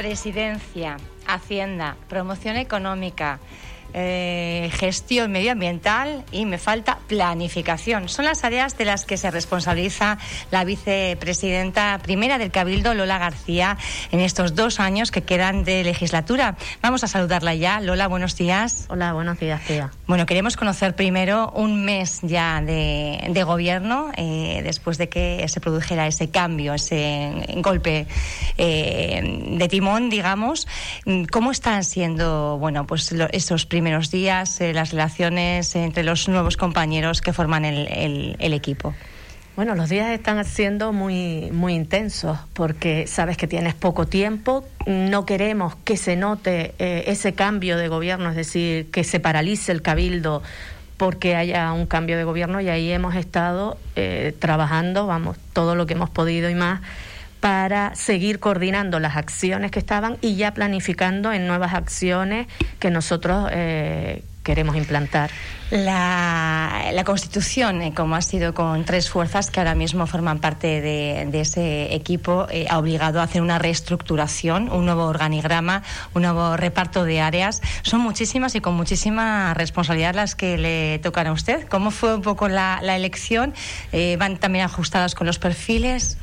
Presidencia, 0.00 0.96
Hacienda, 1.26 1.94
Promoción 2.08 2.56
Económica, 2.56 3.38
eh, 3.92 4.70
gestión 4.72 5.32
medioambiental 5.32 6.24
y 6.30 6.46
me 6.46 6.58
falta 6.58 6.98
planificación. 7.08 8.08
Son 8.08 8.24
las 8.24 8.44
áreas 8.44 8.78
de 8.78 8.84
las 8.84 9.04
que 9.04 9.16
se 9.16 9.30
responsabiliza 9.30 10.18
la 10.52 10.64
vicepresidenta 10.64 11.98
primera 12.02 12.38
del 12.38 12.52
Cabildo, 12.52 12.94
Lola 12.94 13.18
García, 13.18 13.76
en 14.12 14.20
estos 14.20 14.54
dos 14.54 14.78
años 14.78 15.10
que 15.10 15.22
quedan 15.22 15.64
de 15.64 15.82
legislatura. 15.82 16.56
Vamos 16.82 17.02
a 17.02 17.08
saludarla 17.08 17.54
ya. 17.54 17.80
Lola, 17.80 18.06
buenos 18.06 18.36
días. 18.36 18.86
Hola, 18.88 19.12
buenos 19.12 19.40
días, 19.40 19.60
tía. 19.66 19.90
Bueno, 20.06 20.24
queremos 20.24 20.56
conocer 20.56 20.94
primero 20.94 21.50
un 21.56 21.84
mes 21.84 22.20
ya 22.22 22.60
de, 22.60 23.42
gobierno, 23.44 24.12
eh, 24.16 24.60
después 24.62 24.98
de 24.98 25.08
que 25.08 25.44
se 25.48 25.60
produjera 25.60 26.06
ese 26.06 26.30
cambio, 26.30 26.74
ese 26.74 27.32
golpe 27.56 28.06
eh, 28.56 29.56
de 29.58 29.68
timón, 29.68 30.10
digamos. 30.10 30.68
¿Cómo 31.32 31.50
están 31.50 31.82
siendo, 31.82 32.58
bueno, 32.58 32.86
pues 32.86 33.12
esos 33.32 33.66
primeros 33.66 33.79
primeros 33.80 34.10
días, 34.10 34.60
eh, 34.60 34.74
las 34.74 34.90
relaciones 34.90 35.74
entre 35.74 36.04
los 36.04 36.28
nuevos 36.28 36.58
compañeros 36.58 37.22
que 37.22 37.32
forman 37.32 37.64
el, 37.64 38.36
equipo? 38.52 38.94
Bueno, 39.56 39.74
los 39.74 39.88
días 39.88 40.10
están 40.10 40.44
siendo 40.44 40.92
muy, 40.92 41.50
muy 41.50 41.72
intensos 41.72 42.38
porque 42.52 43.06
sabes 43.06 43.38
que 43.38 43.46
tienes 43.46 43.72
poco 43.72 44.06
tiempo, 44.06 44.66
no 44.84 45.24
queremos 45.24 45.76
que 45.76 45.96
se 45.96 46.14
note 46.14 46.74
eh, 46.78 47.04
ese 47.06 47.32
cambio 47.32 47.78
de 47.78 47.88
gobierno, 47.88 48.28
es 48.28 48.36
decir, 48.36 48.90
que 48.90 49.02
se 49.02 49.18
paralice 49.18 49.72
el 49.72 49.80
cabildo 49.80 50.42
porque 50.98 51.34
haya 51.34 51.72
un 51.72 51.86
cambio 51.86 52.18
de 52.18 52.24
gobierno 52.24 52.60
y 52.60 52.68
ahí 52.68 52.92
hemos 52.92 53.14
estado 53.14 53.78
eh, 53.96 54.34
trabajando, 54.38 55.06
vamos, 55.06 55.38
todo 55.54 55.74
lo 55.74 55.86
que 55.86 55.94
hemos 55.94 56.10
podido 56.10 56.50
y 56.50 56.54
más 56.54 56.82
para 57.40 57.94
seguir 57.94 58.38
coordinando 58.38 59.00
las 59.00 59.16
acciones 59.16 59.70
que 59.70 59.78
estaban 59.78 60.18
y 60.20 60.36
ya 60.36 60.52
planificando 60.52 61.32
en 61.32 61.46
nuevas 61.46 61.74
acciones 61.74 62.46
que 62.78 62.90
nosotros 62.90 63.48
eh, 63.50 64.22
queremos 64.42 64.76
implantar. 64.76 65.30
La, 65.70 67.02
Constitución, 67.06 67.80
eh, 67.80 67.94
como 67.94 68.14
ha 68.14 68.22
sido 68.22 68.52
con 68.52 68.84
tres 68.84 69.08
fuerzas 69.08 69.50
que 69.50 69.58
ahora 69.58 69.74
mismo 69.74 70.06
forman 70.06 70.38
parte 70.38 70.80
de, 70.80 71.40
ese 71.40 71.94
equipo, 71.94 72.46
eh, 72.50 72.66
ha 72.68 72.78
obligado 72.78 73.20
a 73.20 73.22
hacer 73.22 73.40
una 73.40 73.58
reestructuración, 73.58 74.70
un 74.70 74.84
nuevo 74.84 75.04
organigrama, 75.06 75.82
un 76.12 76.22
nuevo 76.22 76.56
reparto 76.56 77.04
de 77.04 77.20
áreas. 77.20 77.62
Son 77.82 78.00
muchísimas 78.00 78.54
y 78.54 78.60
con 78.60 78.74
muchísima 78.74 79.54
responsabilidad 79.54 80.14
las 80.14 80.34
que 80.34 80.58
le 80.58 80.98
tocan 80.98 81.28
a 81.28 81.32
usted. 81.32 81.66
¿Cómo 81.68 81.90
fue 81.90 82.14
un 82.14 82.22
poco 82.22 82.48
la, 82.48 82.80
elección? 82.82 83.54
¿Van 84.18 84.36
también 84.36 84.66
ajustadas 84.66 85.14
con 85.14 85.26
los 85.26 85.38
perfiles? 85.38 86.18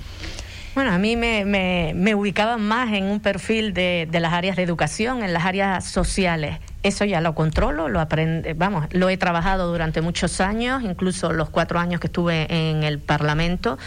Bueno, 0.77 0.91
a 0.91 0.99
mí 0.99 1.15
me, 1.15 1.43
me, 1.43 2.13
ubicaban 2.13 2.61
más 2.61 2.93
en 2.93 3.05
un 3.05 3.19
perfil 3.19 3.73
de, 3.73 4.07
las 4.11 4.31
áreas 4.31 4.55
de 4.55 4.61
educación, 4.61 5.23
en 5.23 5.33
las 5.33 5.43
áreas 5.43 5.83
sociales. 5.85 6.59
Eso 6.83 7.03
ya 7.03 7.19
lo 7.19 7.33
controlo, 7.33 7.89
lo 7.89 7.99
aprende, 7.99 8.53
vamos, 8.53 8.85
lo 8.91 9.09
he 9.09 9.17
trabajado 9.17 9.71
durante 9.71 10.01
muchos 10.01 10.39
años, 10.39 10.83
incluso 10.83 11.33
los 11.33 11.49
cuatro 11.49 11.79
años 11.79 11.99
que 11.99 12.05
estuve 12.05 12.45
en 12.53 12.83
el 12.83 12.99
Parlamento 12.99 13.79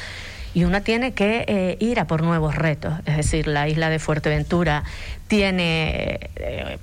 y 0.53 0.65
una 0.65 0.81
tiene 0.81 1.13
que 1.13 1.45
eh, 1.47 1.77
ir 1.79 2.01
a 2.01 2.09
por 2.09 2.25
nuevos 2.25 2.57
retos. 2.57 2.95
Es 3.07 3.19
decir, 3.19 3.47
la 3.47 3.69
isla 3.69 3.89
de 3.89 4.01
Fuerteventura 4.01 4.83
tiene 5.29 6.19
eh, 6.35 6.79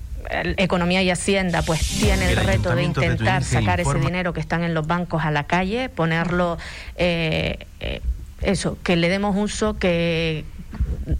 Economía 0.55 1.03
y 1.03 1.09
Hacienda, 1.09 1.63
pues 1.63 1.81
tiene 1.99 2.31
el, 2.31 2.37
reto 2.37 2.73
de 2.73 2.83
intentar 2.83 3.43
sacar 3.43 3.81
ese 3.81 3.99
dinero 3.99 4.31
que 4.31 4.39
están 4.39 4.63
en 4.63 4.73
los 4.73 4.87
bancos 4.87 5.25
a 5.25 5.31
la 5.31 5.47
calle, 5.47 5.89
ponerlo. 5.89 6.57
Eh, 6.95 7.67
eso, 8.41 8.77
que 8.83 8.95
le 8.95 9.09
demos 9.09 9.35
uso, 9.35 9.77
que 9.77 10.45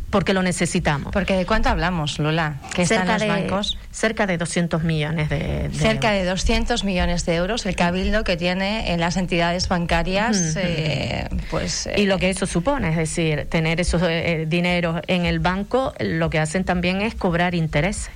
porque 0.10 0.34
lo 0.34 0.44
necesitamos. 0.44 1.12
Porque 1.14 1.36
¿de 1.36 1.46
cuánto 1.46 1.70
hablamos, 1.70 2.20
Lola? 2.20 2.56
Que 2.74 2.86
cerca 2.86 3.16
están 3.16 3.28
los 3.30 3.38
bancos. 3.38 3.78
Cerca 3.92 4.28
de 4.28 4.38
200 4.38 4.84
millones 4.84 5.30
de, 5.30 5.70
Cerca 5.74 6.12
de 6.12 6.26
200 6.26 6.84
millones 6.84 7.26
de 7.26 7.36
euros 7.36 7.66
el 7.66 7.76
cabildo 7.76 8.24
que 8.24 8.38
tiene 8.38 8.92
en 8.94 9.00
las 9.00 9.18
entidades 9.18 9.68
bancarias, 9.68 10.56
eh, 10.58 11.28
pues... 11.50 11.90
y 11.96 12.06
lo 12.06 12.18
que 12.18 12.30
eso 12.30 12.46
supone, 12.46 12.90
es 12.90 12.98
decir, 12.98 13.48
tener 13.50 13.80
esos 13.80 14.02
eh, 14.04 14.46
dineros 14.48 15.02
en 15.08 15.26
el 15.26 15.40
banco, 15.40 15.94
lo 16.00 16.30
que 16.30 16.40
hacen 16.40 16.64
también 16.64 17.02
es 17.02 17.16
cobrar 17.16 17.56
intereses. 17.56 18.10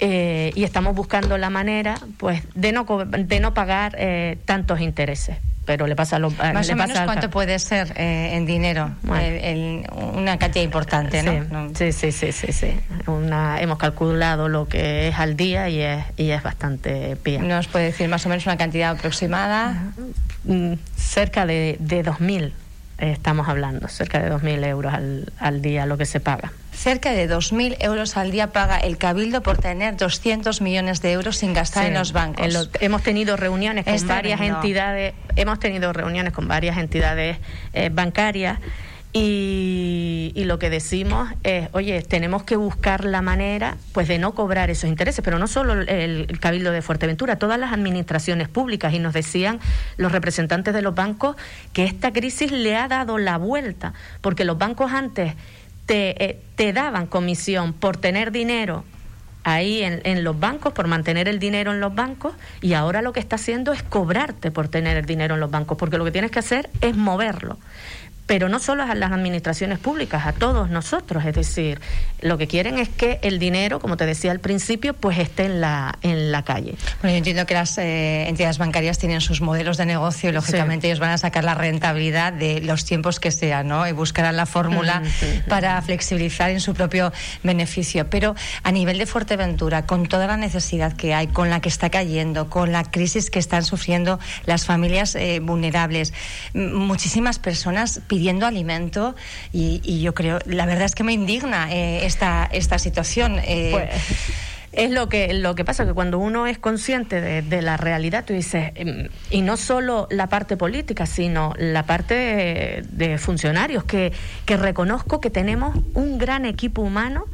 Eh, 0.00 0.52
y 0.54 0.62
estamos 0.62 0.94
buscando 0.94 1.38
la 1.38 1.50
manera 1.50 1.98
pues 2.18 2.42
de 2.54 2.70
no 2.70 2.86
de 3.04 3.40
no 3.40 3.52
pagar 3.52 3.96
eh, 3.98 4.38
tantos 4.44 4.80
intereses 4.80 5.38
pero 5.64 5.88
le 5.88 5.96
pasa 5.96 6.16
a 6.16 6.18
los 6.20 6.38
más 6.38 6.70
o 6.70 6.76
menos 6.76 6.98
cuánto 7.00 7.30
puede 7.30 7.58
ser 7.58 7.92
eh, 7.96 8.36
en 8.36 8.46
dinero 8.46 8.92
una 10.14 10.38
cantidad 10.38 10.64
importante 10.64 11.22
¿no? 11.24 11.70
Sí, 11.74 11.90
sí, 11.90 12.12
sí, 12.12 12.30
sí, 12.30 12.52
sí, 12.52 12.80
Una, 13.06 13.60
hemos 13.60 13.78
calculado 13.78 14.48
lo 14.48 14.68
que 14.68 15.08
es 15.08 15.18
al 15.18 15.36
día 15.36 15.68
y 15.68 15.80
es, 15.80 16.04
y 16.16 16.30
es 16.30 16.42
bastante 16.42 17.16
bien. 17.24 17.48
¿Nos 17.48 17.66
puede 17.66 17.86
decir 17.86 18.08
más 18.08 18.24
o 18.24 18.28
menos 18.28 18.46
una 18.46 18.56
cantidad 18.56 18.90
aproximada? 18.90 19.92
Mm, 20.44 20.74
cerca 20.96 21.44
de, 21.44 21.76
de 21.80 22.04
2.000 22.04 22.52
estamos 22.98 23.48
hablando, 23.48 23.88
cerca 23.88 24.20
de 24.20 24.30
2.000 24.30 24.66
euros 24.66 24.92
al, 24.92 25.32
al 25.38 25.62
día 25.62 25.86
lo 25.86 25.96
que 25.96 26.06
se 26.06 26.20
paga. 26.20 26.52
Cerca 26.72 27.10
de 27.12 27.28
2.000 27.28 27.76
euros 27.80 28.16
al 28.16 28.30
día 28.30 28.52
paga 28.52 28.78
el 28.78 28.98
Cabildo 28.98 29.42
por 29.42 29.58
tener 29.58 29.96
200 29.96 30.60
millones 30.60 31.02
de 31.02 31.12
euros 31.12 31.36
sin 31.36 31.52
gastar 31.52 31.86
en 31.86 31.94
los 31.94 32.12
bancos. 32.12 32.70
hemos 32.80 33.02
tenido 33.02 33.36
reuniones 33.36 33.84
con 33.84 34.06
varias 34.06 34.40
entidades, 34.40 35.14
hemos 35.34 35.58
tenido 35.58 35.92
reuniones 35.92 36.32
con 36.32 36.46
varias 36.46 36.78
entidades 36.78 37.38
eh, 37.72 37.90
bancarias 37.92 38.58
y, 39.12 40.44
lo 40.44 40.58
que 40.58 40.70
decimos 40.70 41.30
es, 41.42 41.68
oye, 41.72 42.02
tenemos 42.02 42.42
que 42.42 42.56
buscar 42.56 43.04
la 43.04 43.22
manera 43.22 43.76
pues 43.92 44.08
de 44.08 44.18
no 44.18 44.34
cobrar 44.34 44.70
esos 44.70 44.88
intereses, 44.88 45.22
pero 45.24 45.38
no 45.38 45.46
solo 45.46 45.74
el, 45.74 46.38
Cabildo 46.40 46.72
de 46.72 46.82
Fuerteventura, 46.82 47.36
todas 47.36 47.58
las 47.58 47.72
administraciones 47.72 48.48
públicas. 48.48 48.92
Y 48.92 48.98
nos 48.98 49.14
decían 49.14 49.60
los 49.96 50.12
representantes 50.12 50.74
de 50.74 50.82
los 50.82 50.94
bancos 50.94 51.36
que 51.72 51.84
esta 51.84 52.12
crisis 52.12 52.52
le 52.52 52.76
ha 52.76 52.88
dado 52.88 53.18
la 53.18 53.38
vuelta, 53.38 53.94
porque 54.20 54.44
los 54.44 54.58
bancos 54.58 54.92
antes 54.92 55.34
te, 55.86 56.24
eh, 56.24 56.40
te 56.54 56.72
daban 56.72 57.06
comisión 57.06 57.72
por 57.72 57.96
tener 57.96 58.30
dinero 58.30 58.84
ahí 59.44 59.82
en, 59.82 60.24
los 60.24 60.38
bancos, 60.38 60.74
por 60.74 60.88
mantener 60.88 61.28
el 61.28 61.38
dinero 61.38 61.72
en 61.72 61.80
los 61.80 61.94
bancos, 61.94 62.34
y 62.60 62.74
ahora 62.74 63.00
lo 63.00 63.14
que 63.14 63.20
está 63.20 63.36
haciendo 63.36 63.72
es 63.72 63.82
cobrarte 63.82 64.50
por 64.50 64.68
tener 64.68 64.98
el 64.98 65.06
dinero 65.06 65.34
en 65.34 65.40
los 65.40 65.50
bancos, 65.50 65.78
porque 65.78 65.96
lo 65.96 66.04
que 66.04 66.10
tienes 66.10 66.30
que 66.30 66.40
hacer 66.40 66.68
es 66.82 66.94
moverlo 66.96 67.56
pero 68.28 68.50
no 68.50 68.60
solo 68.60 68.82
a 68.82 68.94
las 68.94 69.10
administraciones 69.10 69.78
públicas, 69.78 70.26
a 70.26 70.32
todos 70.32 70.68
nosotros. 70.68 71.24
Es 71.24 71.34
decir, 71.34 71.80
lo 72.20 72.36
que 72.36 72.46
quieren 72.46 72.78
es 72.78 72.90
que 72.90 73.18
el 73.22 73.38
dinero, 73.38 73.80
como 73.80 73.96
te 73.96 74.04
decía 74.04 74.30
al 74.32 74.38
principio, 74.38 74.92
pues 74.92 75.18
esté 75.18 75.46
en 75.46 75.62
la, 75.62 75.98
en 76.02 76.30
la 76.30 76.44
calle. 76.44 76.74
Bueno, 77.00 77.14
yo 77.14 77.16
entiendo 77.16 77.46
que 77.46 77.54
las 77.54 77.78
eh, 77.78 78.28
entidades 78.28 78.58
bancarias 78.58 78.98
tienen 78.98 79.22
sus 79.22 79.40
modelos 79.40 79.78
de 79.78 79.86
negocio 79.86 80.28
y, 80.28 80.34
lógicamente, 80.34 80.88
ellos 80.88 81.00
van 81.00 81.08
a 81.08 81.16
sacar 81.16 81.42
la 81.42 81.54
rentabilidad 81.54 82.34
de 82.34 82.60
los 82.60 82.84
tiempos 82.84 83.18
que 83.18 83.30
sean, 83.30 83.66
¿no? 83.66 83.88
Y 83.88 83.92
buscarán 83.92 84.36
la 84.36 84.44
fórmula 84.44 85.00
mm, 85.00 85.48
para 85.48 85.80
flexibilizar 85.80 86.50
en 86.50 86.60
su 86.60 86.74
propio 86.74 87.14
beneficio. 87.42 88.10
Pero 88.10 88.34
a 88.62 88.70
nivel 88.72 88.98
de 88.98 89.06
Fuerteventura, 89.06 89.86
con 89.86 90.06
toda 90.06 90.26
la 90.26 90.36
necesidad 90.36 90.92
que 90.92 91.14
hay, 91.14 91.28
con 91.28 91.48
la 91.48 91.62
que 91.62 91.70
está 91.70 91.88
cayendo, 91.88 92.50
con 92.50 92.72
la 92.72 92.84
crisis 92.84 93.30
que 93.30 93.38
están 93.38 93.64
sufriendo 93.64 94.18
las 94.44 94.66
familias 94.66 95.14
eh, 95.14 95.40
vulnerables, 95.40 96.12
muchísimas 96.52 97.38
personas 97.38 98.02
pidiendo 98.18 98.46
alimento 98.46 99.14
y, 99.52 100.00
yo 100.00 100.12
creo, 100.12 100.40
la 100.44 100.66
verdad 100.66 100.86
es 100.86 100.96
que 100.96 101.04
me 101.04 101.12
indigna 101.12 101.72
eh, 101.72 102.04
esta, 102.04 102.48
esta 102.50 102.76
situación. 102.80 103.38
Eh. 103.44 103.68
Pues, 103.70 103.90
es 104.72 104.90
lo 104.90 105.08
que, 105.08 105.32
lo 105.34 105.54
que 105.54 105.64
pasa, 105.64 105.86
que 105.86 105.94
cuando 105.94 106.18
uno 106.18 106.48
es 106.48 106.58
consciente 106.58 107.20
de, 107.42 107.62
la 107.62 107.76
realidad, 107.76 108.24
tú 108.26 108.32
dices, 108.32 108.72
em, 108.74 109.08
y 109.30 109.42
no 109.42 109.56
solo 109.56 110.08
la 110.10 110.26
parte 110.26 110.56
política, 110.56 111.06
sino 111.06 111.54
la 111.58 111.84
parte 111.84 112.82
de, 112.88 113.18
funcionarios, 113.18 113.84
que, 113.84 114.12
que, 114.44 114.56
reconozco 114.56 115.20
que 115.20 115.30
tenemos 115.30 115.76
un 115.94 116.18
gran 116.18 116.44
equipo 116.44 116.82
humano. 116.82 117.26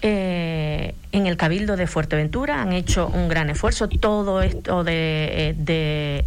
Eh, 0.00 0.94
en 1.10 1.26
el 1.26 1.36
Cabildo 1.36 1.76
de 1.76 1.88
Fuerteventura 1.88 2.62
han 2.62 2.72
hecho 2.72 3.08
un 3.08 3.28
gran 3.28 3.50
esfuerzo. 3.50 3.88
Todo 3.88 4.42
esto 4.42 4.84
de 4.84 6.24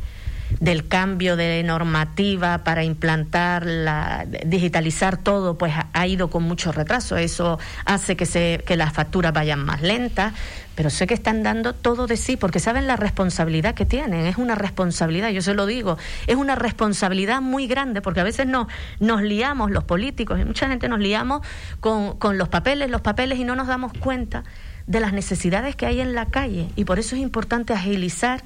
del 0.60 0.88
cambio 0.88 1.36
de 1.36 1.64
normativa 1.64 2.64
para 2.64 2.84
implantar 2.84 3.66
la 3.66 4.26
digitalizar 4.46 5.18
todo 5.18 5.58
pues 5.58 5.74
ha 5.92 6.08
ido 6.08 6.30
con 6.30 6.44
mucho 6.44 6.72
retraso. 6.72 7.18
Eso 7.18 7.60
hace 7.86 8.16
que 8.16 8.26
se 8.26 8.64
que 8.66 8.78
las 8.78 8.94
facturas 8.94 9.34
vayan 9.34 9.64
más 9.64 9.82
lentas 9.82 10.34
pero 10.76 10.90
sé 10.90 11.06
que 11.06 11.14
están 11.14 11.44
dando 11.44 11.74
todo 11.74 12.08
de 12.08 12.18
sí 12.18 12.36
porque 12.36 12.60
saben 12.60 12.88
la 12.88 12.96
responsabilidad 12.96 13.76
que 13.76 13.86
tienen. 13.86 14.26
Es 14.26 14.38
una 14.38 14.56
responsabilidad 14.56 15.30
yo 15.30 15.42
se 15.42 15.54
lo 15.54 15.66
digo 15.66 15.98
es 16.28 16.36
una 16.36 16.56
responsabilidad 16.56 17.42
muy 17.42 17.68
grande 17.68 18.02
porque 18.02 18.22
a 18.22 18.24
veces 18.24 18.48
no 18.48 18.68
nos 19.00 19.22
liamos 19.22 19.72
los 19.72 19.84
políticos 19.84 20.40
y 20.40 20.46
mucha 20.46 20.68
gente 20.68 20.88
nos 20.88 21.00
liamos 21.00 21.46
con, 21.80 22.18
con 22.18 22.38
los 22.38 22.50
papeles 22.50 22.90
los 22.90 23.02
papeles 23.02 23.40
y 23.40 23.44
no 23.44 23.56
nos 23.56 23.68
damos 23.68 23.94
cuenta 23.94 24.44
de 24.88 25.00
las 25.00 25.14
necesidades 25.14 25.76
que 25.76 25.86
hay 25.86 26.02
en 26.02 26.14
la 26.14 26.26
calle. 26.26 26.70
Y 26.76 26.86
por 26.86 27.00
eso 27.00 27.16
es 27.16 27.22
importante 27.22 27.74
agilizar 27.74 28.44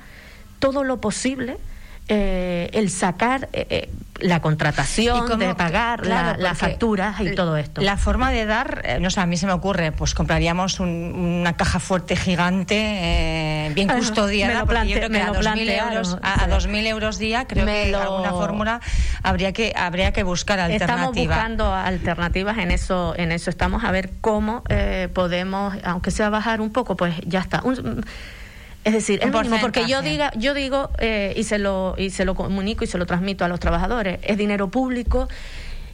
todo 0.59 0.83
lo 0.83 1.01
posible 1.01 1.57
eh, 2.07 2.69
el 2.73 2.89
sacar, 2.89 3.49
eh, 3.53 3.67
eh, 3.69 3.89
la 4.19 4.41
contratación, 4.41 5.37
de 5.37 5.55
pagar 5.55 6.05
las 6.05 6.57
facturas 6.57 7.19
y 7.21 7.35
todo 7.35 7.57
esto. 7.57 7.81
La 7.81 7.97
forma 7.97 8.31
de 8.31 8.45
dar, 8.45 8.81
eh, 8.85 8.99
no 8.99 9.09
sé, 9.09 9.19
a 9.19 9.25
mí 9.25 9.37
se 9.37 9.45
me 9.45 9.53
ocurre, 9.53 9.91
pues 9.91 10.13
compraríamos 10.13 10.79
una 10.79 11.53
caja 11.53 11.79
fuerte 11.79 12.15
gigante, 12.15 12.75
eh, 12.77 13.71
bien 13.73 13.87
custodiada, 13.87 14.65
porque 14.65 14.87
yo 14.87 14.97
creo 14.97 15.09
que 15.09 15.21
a 15.21 15.31
2.000 15.31 15.69
euros, 15.69 16.17
a, 16.21 16.47
2000 16.47 16.87
euros 16.87 17.17
día, 17.17 17.45
creo 17.45 17.65
que 17.65 17.95
alguna 17.95 18.31
fórmula 18.31 18.81
habría 19.23 19.53
que 19.53 19.73
habría 19.75 20.13
que 20.13 20.23
buscar 20.23 20.59
alternativas. 20.59 20.97
Estamos 20.97 21.15
buscando 21.15 21.73
alternativas 21.73 22.57
en 22.57 22.71
eso, 22.71 23.13
en 23.17 23.31
eso 23.31 23.49
estamos 23.49 23.83
a 23.83 23.91
ver 23.91 24.11
cómo 24.21 24.63
eh, 24.69 25.09
podemos, 25.13 25.75
aunque 25.83 26.11
sea 26.11 26.29
bajar 26.29 26.61
un 26.61 26.71
poco, 26.71 26.95
pues 26.95 27.15
ya 27.25 27.39
está. 27.39 27.61
Es 28.87 28.93
decir, 28.93 29.19
el 29.21 29.33
mínimo, 29.33 29.57
porque 29.59 29.85
yo 29.85 30.01
diga, 30.01 30.31
yo 30.37 30.53
digo 30.53 30.89
eh, 30.99 31.33
y 31.35 31.43
se 31.43 31.59
lo 31.59 31.95
y 31.97 32.09
se 32.09 32.23
lo 32.23 32.35
comunico 32.35 32.85
y 32.85 32.87
se 32.87 32.97
lo 32.97 33.05
transmito 33.05 33.43
a 33.43 33.49
los 33.49 33.59
trabajadores, 33.59 34.19
es 34.23 34.37
dinero 34.37 34.69
público 34.69 35.27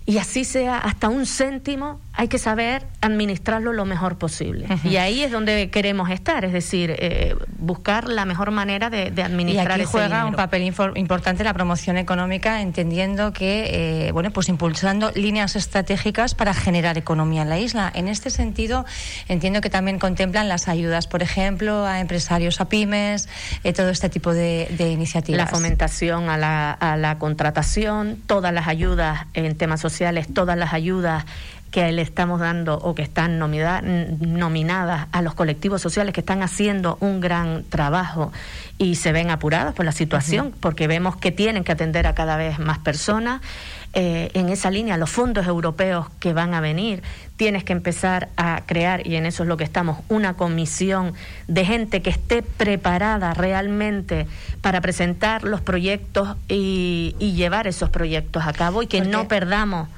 y 0.06 0.20
así 0.20 0.46
sea 0.46 0.78
hasta 0.78 1.10
un 1.10 1.26
céntimo, 1.26 2.00
hay 2.14 2.28
que 2.28 2.38
saber 2.38 2.86
administrarlo 3.02 3.74
lo 3.74 3.86
mejor 3.86 4.18
posible. 4.18 4.68
Y 4.84 4.98
ahí 4.98 5.24
es 5.24 5.32
donde 5.32 5.70
queremos 5.70 6.10
estar, 6.10 6.46
es 6.46 6.54
decir, 6.54 6.96
eh, 7.00 7.36
buscar 7.58 8.08
la 8.08 8.26
mejor 8.26 8.52
manera 8.52 8.90
de, 8.90 9.08
administrar. 9.24 9.80
Y 9.80 9.84
aquí 9.84 9.92
juega 9.92 10.26
un 10.26 10.36
papel 10.36 10.64
importante 10.96 11.44
la 11.44 11.54
promoción 11.54 11.98
económica, 11.98 12.62
entendiendo 12.62 13.34
que, 13.34 14.08
eh, 14.08 14.12
bueno, 14.12 14.32
pues 14.32 14.50
impulsando 14.50 15.12
líneas 15.16 15.56
estratégicas 15.56 16.36
para 16.36 16.54
generar 16.54 16.98
economía 16.98 17.42
en 17.42 17.50
la 17.50 17.60
isla. 17.60 17.92
En 17.94 18.08
este 18.08 18.30
sentido, 18.30 18.86
entiendo 19.28 19.62
que 19.62 19.70
también 19.70 19.98
contemplan 19.98 20.50
las 20.50 20.68
ayudas, 20.68 21.08
por 21.08 21.24
ejemplo, 21.24 21.86
a 21.86 22.00
empresarios, 22.00 22.62
a 22.62 22.70
pymes, 22.70 23.28
eh, 23.64 23.74
todo 23.74 23.90
este 23.90 24.10
tipo 24.10 24.34
de, 24.34 24.68
de, 24.78 24.92
iniciativas. 24.92 25.38
La 25.38 25.48
fomentación 25.48 26.30
a 26.30 26.38
la, 26.38 26.72
a 26.72 26.96
la 26.98 27.18
contratación, 27.18 28.18
todas 28.28 28.54
las 28.54 28.68
ayudas 28.68 29.26
en 29.34 29.56
temas 29.56 29.82
sociales 29.82 30.28
todas 30.34 30.58
las 30.58 30.74
ayudas 30.74 31.26
que 31.74 31.92
le 31.92 32.04
estamos 32.04 32.40
dando 32.40 32.78
o 32.78 32.94
que 32.94 33.02
están 33.02 33.40
nominadas 33.40 35.08
a 35.12 35.22
los 35.24 35.34
colectivos 35.34 35.82
sociales 35.82 36.14
que 36.14 36.20
están 36.20 36.44
haciendo 36.44 37.00
un 37.02 37.20
gran 37.20 37.64
trabajo 37.64 38.32
y 38.78 38.94
se 38.94 39.12
ven 39.12 39.32
apurados 39.32 39.74
por 39.74 39.84
la 39.84 39.92
situación, 39.92 40.54
porque 40.60 40.86
vemos 40.86 41.18
que 41.18 41.32
tienen 41.32 41.64
que 41.64 41.72
atender 41.72 42.06
a 42.06 42.14
cada 42.14 42.38
vez 42.38 42.60
más 42.60 42.78
personas. 42.78 43.42
Eh, 43.94 44.30
en 44.36 44.50
esa 44.50 44.70
línea, 44.70 44.98
los 44.98 45.10
fondos 45.10 45.48
europeos 45.48 46.06
que 46.20 46.34
van 46.34 46.54
a 46.54 46.62
venir, 46.62 47.02
tienes 47.38 47.64
que 47.64 47.74
empezar 47.74 48.30
a 48.38 48.62
crear, 48.68 49.08
y 49.08 49.16
en 49.16 49.26
eso 49.26 49.42
es 49.42 49.50
lo 49.50 49.58
que 49.58 49.64
estamos, 49.64 49.98
una 50.10 50.36
comisión 50.36 51.14
de 51.48 51.66
gente 51.66 52.04
que 52.04 52.12
esté 52.12 52.44
preparada 52.44 53.34
realmente 53.34 54.28
para 54.62 54.80
presentar 54.80 55.44
los 55.44 55.62
proyectos 55.62 56.38
y, 56.48 57.16
llevar 57.20 57.66
esos 57.66 57.90
proyectos 57.90 58.46
a 58.46 58.54
cabo 58.54 58.84
y 58.84 58.88
que 58.88 59.02
no 59.02 59.28
perdamos 59.28 59.90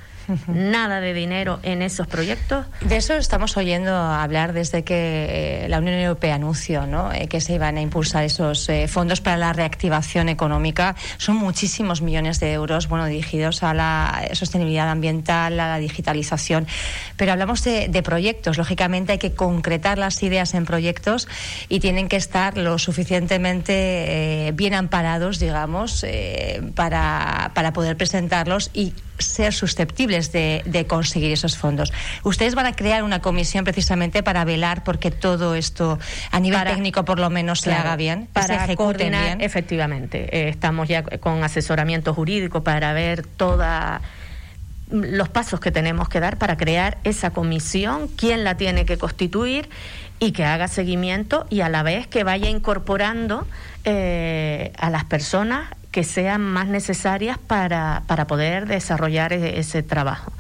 nada 0.48 1.02
de 1.02 1.14
dinero 1.14 1.60
en 1.64 1.82
esos 1.82 2.08
proyectos. 2.08 2.66
De 2.82 2.98
eso 2.98 3.14
estamos 3.14 3.58
oyendo 3.58 3.96
hablar 3.96 4.54
desde 4.54 4.84
que 4.84 5.64
eh, 5.66 5.70
la 5.70 5.80
Unión 5.80 5.96
Europea 5.96 6.36
anunció. 6.36 6.76
Eh, 7.14 7.28
que 7.28 7.42
se 7.42 7.54
iban 7.54 7.78
a 7.78 7.82
impulsar 7.82 8.24
esos 8.24 8.68
eh, 8.70 8.88
fondos 8.88 9.22
para 9.22 9.38
la 9.38 9.54
reactivación 9.54 10.30
económica. 10.30 10.96
Son 11.18 11.36
muchísimos 11.36 12.02
millones 12.02 12.40
de 12.40 12.52
euros 12.52 12.88
bueno, 12.88 13.06
dirigidos 13.06 13.64
a 13.64 13.74
la 13.74 14.30
sostenibilidad 14.34 14.90
ambiental, 14.90 15.60
a 15.60 15.68
la 15.68 15.78
digitalización. 15.78 16.68
Pero 17.18 17.32
hablamos 17.32 17.64
de, 17.64 18.04
proyectos. 18.04 18.58
Lógicamente 18.58 19.14
hay 19.14 19.18
que 19.18 19.34
concretar 19.34 19.98
las 19.98 20.22
ideas 20.22 20.54
en 20.54 20.66
proyectos 20.66 21.28
y 21.70 21.80
tienen 21.80 22.08
que 22.10 22.18
estar 22.18 22.58
lo 22.58 22.78
suficientemente 22.78 24.52
bien 24.54 24.74
amparados, 24.74 25.40
digamos, 25.40 26.06
para, 26.76 27.52
para 27.56 27.74
poder 27.74 27.98
presentarlos 27.98 28.70
y 28.74 28.94
ser 29.18 29.54
susceptibles 29.54 30.32
de, 30.32 30.86
conseguir 30.88 31.32
esos 31.32 31.58
fondos. 31.58 31.92
Ustedes 32.24 32.56
van 32.56 32.66
a 32.66 32.74
crear 32.74 33.04
una 33.04 33.22
comisión 33.22 33.64
precisamente 33.64 34.24
para 34.24 34.44
velar 34.46 34.84
porque 34.84 35.12
todo 35.12 35.56
esto 35.56 36.00
a 36.32 36.40
nivel 36.40 36.64
técnico 36.64 37.06
por 37.06 37.20
lo 37.20 37.30
menos 37.30 37.62
se 37.62 37.74
haga 37.74 37.96
bien, 37.96 38.28
para 38.34 38.66
se 38.66 38.76
coordinar, 38.76 39.26
bien. 39.26 39.42
Efectivamente, 39.42 40.30
eh, 40.32 40.50
estamos 40.50 40.88
ya 40.88 41.04
con 41.04 41.44
asesoramiento 41.44 42.14
jurídico 42.14 42.64
para 42.64 42.94
ver 42.94 43.26
toda 43.26 44.02
los 44.92 45.30
pasos 45.30 45.60
que 45.60 45.72
tenemos 45.72 46.10
que 46.10 46.20
dar 46.20 46.38
para 46.38 46.58
crear 46.58 46.98
esa 47.04 47.32
comisión, 47.32 48.08
quién 48.08 48.44
la 48.44 48.56
tiene 48.56 48.86
que 48.86 48.98
constituir 48.98 49.70
y 50.20 50.32
que 50.32 50.46
haga 50.46 50.68
seguimiento 50.68 51.46
y 51.50 51.62
a 51.62 51.70
la 51.70 51.84
vez 51.84 52.08
que 52.08 52.24
vaya 52.24 52.50
incorporando 52.50 53.48
eh, 53.84 54.72
a 54.78 54.90
las 54.90 55.04
personas 55.06 55.70
que 55.96 56.04
sean 56.04 56.42
más 56.42 56.68
necesarias 56.68 57.38
para, 57.38 58.04
para 58.06 58.28
poder 58.28 58.66
desarrollar 58.66 59.32
e-, 59.32 59.60
ese 59.60 59.82
trabajo. 59.82 60.34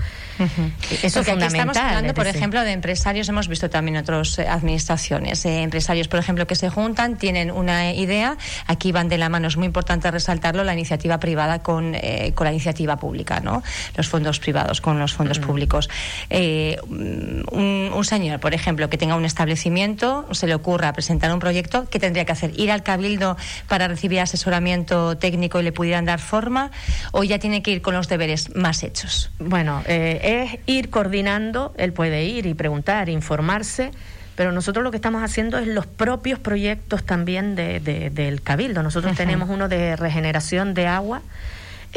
Eso 1.03 1.21
es 1.21 1.27
fundamental. 1.27 1.45
estamos 1.45 1.77
hablando, 1.77 2.13
por 2.13 2.27
ejemplo, 2.27 2.61
de 2.61 2.71
empresarios, 2.71 3.29
hemos 3.29 3.47
visto 3.47 3.69
también 3.69 3.97
otras 3.97 4.39
eh, 4.39 4.47
administraciones, 4.47 5.45
eh, 5.45 5.61
empresarios, 5.61 6.07
por 6.07 6.19
ejemplo, 6.19 6.45
que 6.47 6.55
se 6.55 6.69
juntan, 6.69 7.17
tienen 7.17 7.51
una 7.51 7.93
idea, 7.93 8.37
aquí 8.67 8.91
van 8.91 9.07
de 9.07 9.17
la 9.17 9.29
mano, 9.29 9.47
es 9.47 9.57
muy 9.57 9.65
importante 9.65 10.09
resaltarlo, 10.11 10.63
la 10.63 10.73
iniciativa 10.73 11.19
privada 11.19 11.59
con, 11.59 11.95
eh, 11.95 12.31
con 12.35 12.45
la 12.45 12.51
iniciativa 12.51 12.97
pública, 12.97 13.39
¿no? 13.39 13.63
Los 13.95 14.07
fondos 14.07 14.39
privados 14.39 14.81
con 14.81 14.99
los 14.99 15.13
fondos 15.13 15.39
públicos. 15.39 15.89
un, 16.29 18.05
señor, 18.05 18.39
por 18.39 18.53
ejemplo, 18.53 18.89
que 18.89 18.97
tenga 18.97 19.15
un 19.15 19.25
establecimiento, 19.25 20.27
se 20.31 20.47
le 20.47 20.53
ocurra 20.53 20.93
presentar 20.93 21.33
un 21.33 21.39
proyecto, 21.39 21.87
¿qué 21.89 21.99
tendría 21.99 22.25
que 22.25 22.31
hacer? 22.33 22.51
¿Ir 22.59 22.71
al 22.71 22.83
cabildo 22.83 23.35
para 23.67 23.87
recibir 23.87 24.19
asesoramiento 24.19 25.17
técnico 25.17 25.59
y 25.59 25.63
le 25.63 25.71
pudieran 25.71 26.05
dar 26.05 26.19
forma? 26.19 26.71
¿O 27.11 27.23
ya 27.23 27.39
tiene 27.39 27.63
que 27.63 27.71
ir 27.71 27.81
con 27.81 27.95
los 27.95 28.07
deberes 28.07 28.55
más 28.55 28.83
hechos? 28.83 29.31
Bueno, 29.39 29.81
eh, 29.87 30.19
es 30.25 30.57
ir 30.66 30.89
coordinando, 30.89 31.74
él 31.77 31.94
puede 31.94 32.25
ir 32.25 32.48
y 32.48 32.56
preguntar, 32.56 33.10
informarse, 33.10 33.92
pero 34.36 34.51
nosotros 34.51 34.83
lo 34.83 34.89
que 34.89 34.98
estamos 34.98 35.22
haciendo 35.22 35.60
es 35.60 35.68
los 35.68 35.86
propios 35.86 36.39
proyectos 36.39 37.04
también 37.04 37.56
de, 37.56 37.80
del 37.80 38.42
Cabildo. 38.42 38.81
Nosotros 38.81 39.16
tenemos 39.16 39.50
uno 39.50 39.69
de 39.69 39.95
regeneración 39.95 40.74
de 40.74 40.88
agua 40.88 41.22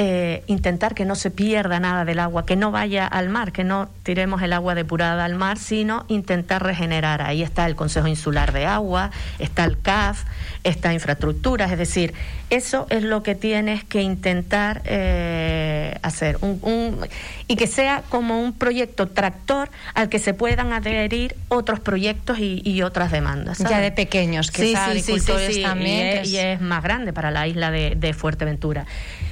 eh, 0.00 0.44
intentar 0.46 0.94
que 0.94 1.04
no 1.04 1.16
se 1.16 1.32
pierda 1.32 1.80
nada 1.80 2.04
del 2.04 2.20
agua, 2.20 2.46
que 2.46 2.54
no 2.54 2.70
vaya 2.70 3.04
al 3.04 3.30
mar, 3.30 3.50
que 3.50 3.64
no 3.64 3.88
tiremos 4.04 4.40
el 4.42 4.52
agua 4.52 4.76
depurada 4.76 5.24
al 5.24 5.34
mar, 5.34 5.58
sino 5.58 6.04
intentar 6.06 6.62
regenerar. 6.62 7.20
Ahí 7.20 7.42
está 7.42 7.66
el 7.66 7.74
Consejo 7.74 8.06
Insular 8.06 8.52
de 8.52 8.64
Agua, 8.64 9.10
está 9.40 9.64
el 9.64 9.76
CAF, 9.80 10.22
está 10.62 10.92
infraestructuras, 10.94 11.72
es 11.72 11.78
decir, 11.78 12.14
eso 12.48 12.86
es 12.90 13.02
lo 13.02 13.24
que 13.24 13.34
tienes 13.34 13.82
que 13.82 14.00
intentar 14.00 14.82
eh, 14.84 15.98
hacer 16.02 16.38
un, 16.42 17.00
y 17.48 17.56
que 17.56 17.66
sea 17.66 18.04
como 18.08 18.40
un 18.40 18.52
proyecto 18.52 19.08
tractor 19.08 19.68
al 19.94 20.08
que 20.08 20.20
se 20.20 20.32
puedan 20.32 20.72
adherir 20.72 21.34
otros 21.48 21.80
proyectos 21.80 22.38
y, 22.38 22.82
otras 22.82 23.10
demandas. 23.10 23.58
Ya 23.58 23.80
de 23.80 23.90
pequeños, 23.90 24.52
que 24.52 24.62
sí, 24.62 25.02
sí, 25.02 25.18
sí, 25.18 25.62
también. 25.62 26.24
Y 26.24 26.36
es, 26.36 26.60
más 26.60 26.84
grande 26.84 27.12
para 27.12 27.32
la 27.32 27.48
isla 27.48 27.72
de, 27.72 27.96
de 27.96 28.12
Fuerteventura. 28.12 28.86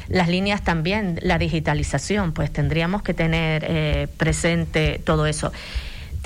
Las 0.08 0.28
líneas 0.28 0.62
también, 0.62 1.18
la 1.22 1.38
digitalización, 1.38 2.32
pues 2.32 2.52
tendríamos 2.52 3.02
que 3.02 3.14
tener 3.14 3.64
eh, 3.66 4.08
presente 4.16 5.00
todo 5.04 5.26
eso. 5.26 5.52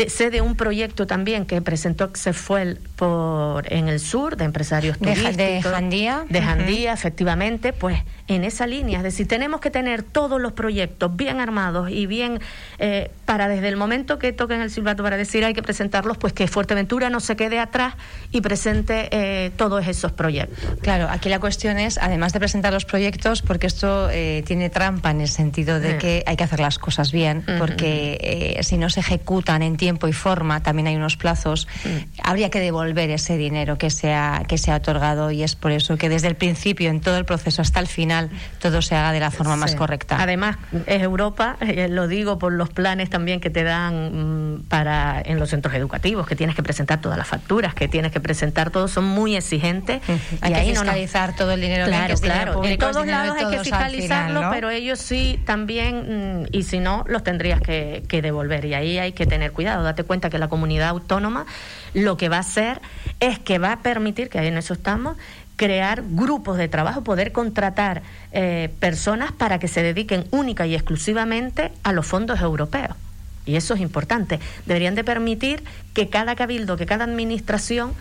Sé 0.08 0.30
de 0.30 0.40
un 0.40 0.56
proyecto 0.56 1.06
también 1.06 1.44
que 1.44 1.60
presentó 1.60 2.10
Xefuel 2.14 2.78
por 2.96 3.70
en 3.70 3.88
el 3.88 4.00
sur 4.00 4.36
de 4.36 4.44
empresarios 4.44 4.98
turísticos 4.98 5.36
de 5.36 5.62
Jandía. 5.62 6.24
de 6.28 6.40
Jandía 6.40 6.92
efectivamente 6.94 7.74
pues 7.74 8.02
en 8.34 8.44
esa 8.44 8.66
línea. 8.66 8.98
Es 8.98 9.04
decir 9.04 9.28
tenemos 9.28 9.60
que 9.60 9.70
tener 9.70 10.02
todos 10.02 10.40
los 10.40 10.52
proyectos 10.52 11.14
bien 11.14 11.38
armados 11.38 11.90
y 11.90 12.06
bien 12.06 12.40
eh, 12.78 13.10
para 13.26 13.48
desde 13.48 13.68
el 13.68 13.76
momento 13.76 14.18
que 14.18 14.32
toquen 14.32 14.62
el 14.62 14.70
silbato 14.70 15.02
para 15.02 15.18
decir 15.18 15.44
hay 15.44 15.52
que 15.52 15.62
presentarlos 15.62 16.16
pues 16.16 16.32
que 16.32 16.48
Fuerteventura 16.48 17.10
no 17.10 17.20
se 17.20 17.36
quede 17.36 17.58
atrás 17.58 17.94
y 18.30 18.40
presente 18.40 19.08
eh, 19.10 19.50
todos 19.56 19.86
esos 19.86 20.12
proyectos. 20.12 20.58
Claro 20.80 21.08
aquí 21.10 21.28
la 21.28 21.40
cuestión 21.40 21.78
es 21.78 21.98
además 21.98 22.32
de 22.32 22.38
presentar 22.38 22.72
los 22.72 22.86
proyectos 22.86 23.42
porque 23.42 23.66
esto 23.66 24.08
eh, 24.10 24.42
tiene 24.46 24.70
trampa 24.70 25.10
en 25.10 25.20
el 25.20 25.28
sentido 25.28 25.78
de 25.78 25.98
que 25.98 26.22
hay 26.26 26.36
que 26.36 26.44
hacer 26.44 26.60
las 26.60 26.78
cosas 26.78 27.12
bien 27.12 27.44
porque 27.58 28.58
si 28.62 28.78
no 28.78 28.88
se 28.88 29.00
ejecutan 29.00 29.62
en 29.62 29.76
tiempo 29.76 29.90
tiempo 29.90 30.06
y 30.06 30.12
forma, 30.12 30.62
también 30.62 30.86
hay 30.86 30.94
unos 30.94 31.16
plazos, 31.16 31.66
mm. 31.84 32.20
habría 32.22 32.48
que 32.48 32.60
devolver 32.60 33.10
ese 33.10 33.36
dinero 33.36 33.76
que 33.76 33.90
se, 33.90 34.14
ha, 34.14 34.44
que 34.46 34.56
se 34.56 34.70
ha 34.70 34.76
otorgado 34.76 35.32
y 35.32 35.42
es 35.42 35.56
por 35.56 35.72
eso 35.72 35.96
que 35.96 36.08
desde 36.08 36.28
el 36.28 36.36
principio, 36.36 36.90
en 36.90 37.00
todo 37.00 37.16
el 37.16 37.24
proceso 37.24 37.60
hasta 37.60 37.80
el 37.80 37.88
final, 37.88 38.19
todo 38.60 38.82
se 38.82 38.94
haga 38.94 39.12
de 39.12 39.20
la 39.20 39.30
forma 39.30 39.56
más 39.56 39.74
correcta. 39.74 40.16
Además, 40.20 40.56
es 40.86 41.02
Europa, 41.02 41.56
eh, 41.60 41.88
lo 41.88 42.08
digo 42.08 42.38
por 42.38 42.52
los 42.52 42.68
planes 42.68 43.10
también 43.10 43.40
que 43.40 43.50
te 43.50 43.64
dan 43.64 44.56
mm, 44.56 44.62
para 44.68 45.22
en 45.24 45.38
los 45.38 45.50
centros 45.50 45.74
educativos, 45.74 46.26
que 46.26 46.36
tienes 46.36 46.56
que 46.56 46.62
presentar 46.62 47.00
todas 47.00 47.16
las 47.16 47.26
facturas, 47.26 47.74
que 47.74 47.88
tienes 47.88 48.12
que 48.12 48.20
presentar 48.20 48.70
todo, 48.70 48.88
son 48.88 49.04
muy 49.04 49.36
exigentes. 49.36 50.02
Hay 50.40 50.52
que 50.52 50.60
fiscalizar 50.72 51.34
todo 51.36 51.52
el 51.52 51.60
dinero 51.60 51.86
claro, 51.86 52.14
que 52.14 52.20
claro. 52.20 52.64
en 52.64 52.78
todos 52.78 53.06
lados 53.06 53.36
hay 53.38 53.50
que 53.50 53.64
fiscalizarlo, 53.64 54.50
pero 54.50 54.70
ellos 54.70 54.98
sí 54.98 55.40
también, 55.44 56.42
mm, 56.42 56.46
y 56.52 56.64
si 56.64 56.80
no, 56.80 57.04
los 57.06 57.22
tendrías 57.22 57.60
que, 57.60 58.02
que 58.08 58.22
devolver. 58.22 58.64
Y 58.64 58.74
ahí 58.74 58.98
hay 58.98 59.12
que 59.12 59.26
tener 59.26 59.52
cuidado 59.52 59.82
Date 59.82 60.04
cuenta 60.04 60.30
que 60.30 60.38
la 60.38 60.48
comunidad 60.48 60.88
autónoma 60.88 61.46
lo 61.94 62.16
que 62.16 62.28
va 62.28 62.36
a 62.36 62.40
hacer 62.40 62.80
es 63.18 63.38
que 63.38 63.58
va 63.58 63.72
a 63.72 63.80
permitir, 63.80 64.28
que 64.28 64.38
en 64.38 64.56
eso 64.56 64.74
estamos, 64.74 65.16
crear 65.60 66.02
grupos 66.08 66.56
de 66.56 66.68
trabajo, 66.68 67.04
poder 67.04 67.32
contratar 67.32 68.00
eh, 68.32 68.70
personas 68.80 69.30
para 69.30 69.58
que 69.58 69.68
se 69.68 69.82
dediquen 69.82 70.24
única 70.30 70.66
y 70.66 70.74
exclusivamente 70.74 71.70
a 71.82 71.92
los 71.92 72.06
fondos 72.06 72.40
europeos. 72.40 72.96
Y 73.44 73.56
eso 73.56 73.74
es 73.74 73.82
importante. 73.82 74.40
Deberían 74.64 74.94
de 74.94 75.04
permitir 75.04 75.62
que 75.92 76.08
cada 76.08 76.34
cabildo, 76.34 76.78
que 76.78 76.86
cada 76.86 77.04
administración 77.04 77.92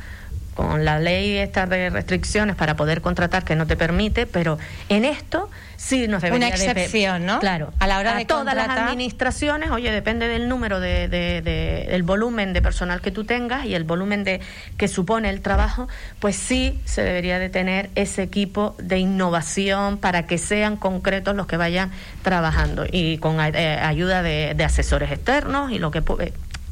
con 0.59 0.83
la 0.83 0.99
ley 0.99 1.37
esta 1.37 1.67
de 1.67 1.89
restricciones 1.89 2.57
para 2.57 2.75
poder 2.75 2.99
contratar 2.99 3.45
que 3.45 3.55
no 3.55 3.65
te 3.65 3.77
permite, 3.77 4.25
pero 4.25 4.59
en 4.89 5.05
esto 5.05 5.49
sí 5.77 6.09
nos 6.09 6.21
debería 6.21 6.47
una 6.47 6.53
excepción, 6.53 7.25
¿no? 7.25 7.39
Claro, 7.39 7.71
a 7.79 7.87
la 7.87 7.97
hora 7.97 8.13
de 8.15 8.25
todas 8.25 8.53
las 8.53 8.67
administraciones, 8.67 9.71
oye, 9.71 9.89
depende 9.89 10.27
del 10.27 10.49
número 10.49 10.81
de, 10.81 11.07
de, 11.07 11.41
del 11.41 12.03
volumen 12.03 12.51
de 12.51 12.61
personal 12.61 12.99
que 12.99 13.09
tú 13.09 13.23
tengas 13.23 13.63
y 13.63 13.73
el 13.73 13.85
volumen 13.85 14.25
de 14.25 14.41
que 14.75 14.89
supone 14.89 15.29
el 15.29 15.39
trabajo, 15.39 15.87
pues 16.19 16.35
sí 16.35 16.77
se 16.83 17.03
debería 17.03 17.39
de 17.39 17.47
tener 17.47 17.89
ese 17.95 18.21
equipo 18.21 18.75
de 18.79 18.97
innovación 18.97 19.97
para 19.97 20.27
que 20.27 20.37
sean 20.37 20.75
concretos 20.75 21.37
los 21.37 21.47
que 21.47 21.55
vayan 21.55 21.89
trabajando 22.21 22.85
y 22.85 23.17
con 23.19 23.39
eh, 23.39 23.79
ayuda 23.81 24.23
de, 24.23 24.55
de 24.57 24.63
asesores 24.65 25.09
externos 25.09 25.71
y 25.71 25.79
lo 25.79 25.89
que 25.89 26.01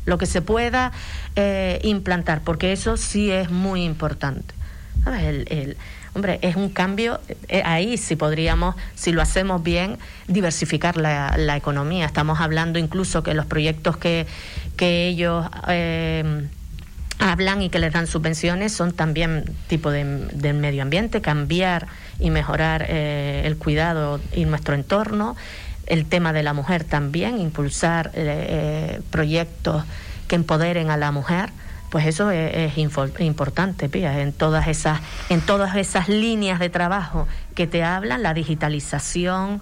lo 0.08 0.18
que 0.18 0.26
se 0.26 0.42
pueda 0.42 0.92
eh, 1.36 1.80
implantar, 1.84 2.42
porque 2.42 2.72
eso 2.72 2.98
sí 2.98 3.30
es 3.30 3.52
muy 3.52 3.84
importante. 3.84 4.56
El, 5.06 5.78
hombre, 6.16 6.40
es 6.42 6.56
un 6.56 6.70
cambio, 6.70 7.20
eh, 7.50 7.62
ahí 7.64 7.98
sí 7.98 8.16
podríamos, 8.16 8.76
si 8.96 9.12
lo 9.12 9.22
hacemos 9.22 9.62
bien, 9.62 9.98
diversificar 10.28 10.98
la, 10.98 11.36
la, 11.38 11.56
economía. 11.58 12.06
Estamos 12.06 12.40
hablando 12.40 12.80
incluso 12.80 13.22
que 13.22 13.34
los 13.34 13.46
proyectos 13.46 13.98
que, 13.98 14.26
que 14.78 15.08
ellos 15.10 15.46
eh, 15.68 16.48
hablan 17.20 17.62
y 17.62 17.70
que 17.70 17.80
les 17.80 17.92
dan 17.92 18.08
subvenciones 18.08 18.72
son 18.72 18.94
también 18.94 19.44
tipo 19.68 19.92
de, 19.92 20.06
del 20.32 20.56
medio 20.56 20.84
ambiente, 20.84 21.22
cambiar 21.22 21.88
y 22.20 22.32
mejorar 22.32 22.90
el 22.90 23.58
cuidado 23.58 24.22
y 24.34 24.46
nuestro 24.46 24.74
entorno 24.74 25.36
el 25.88 26.06
tema 26.06 26.34
de 26.34 26.44
la 26.44 26.54
mujer 26.54 26.84
también, 26.84 27.40
impulsar 27.40 28.12
eh, 28.14 29.02
proyectos 29.10 29.84
que 30.28 30.36
empoderen 30.36 30.90
a 30.90 30.98
la 30.98 31.12
mujer, 31.12 31.50
pues 31.90 32.06
eso 32.06 32.32
es, 32.32 32.78
importante, 32.78 33.88
Pía, 33.88 34.20
en 34.22 34.34
todas 34.34 34.68
esas, 34.68 35.00
en 35.30 35.40
todas 35.40 35.76
esas 35.78 36.10
líneas 36.10 36.60
de 36.60 36.70
trabajo 36.70 37.28
que 37.56 37.66
te 37.66 37.84
hablan, 37.84 38.24
la 38.24 38.34
digitalización, 38.34 39.62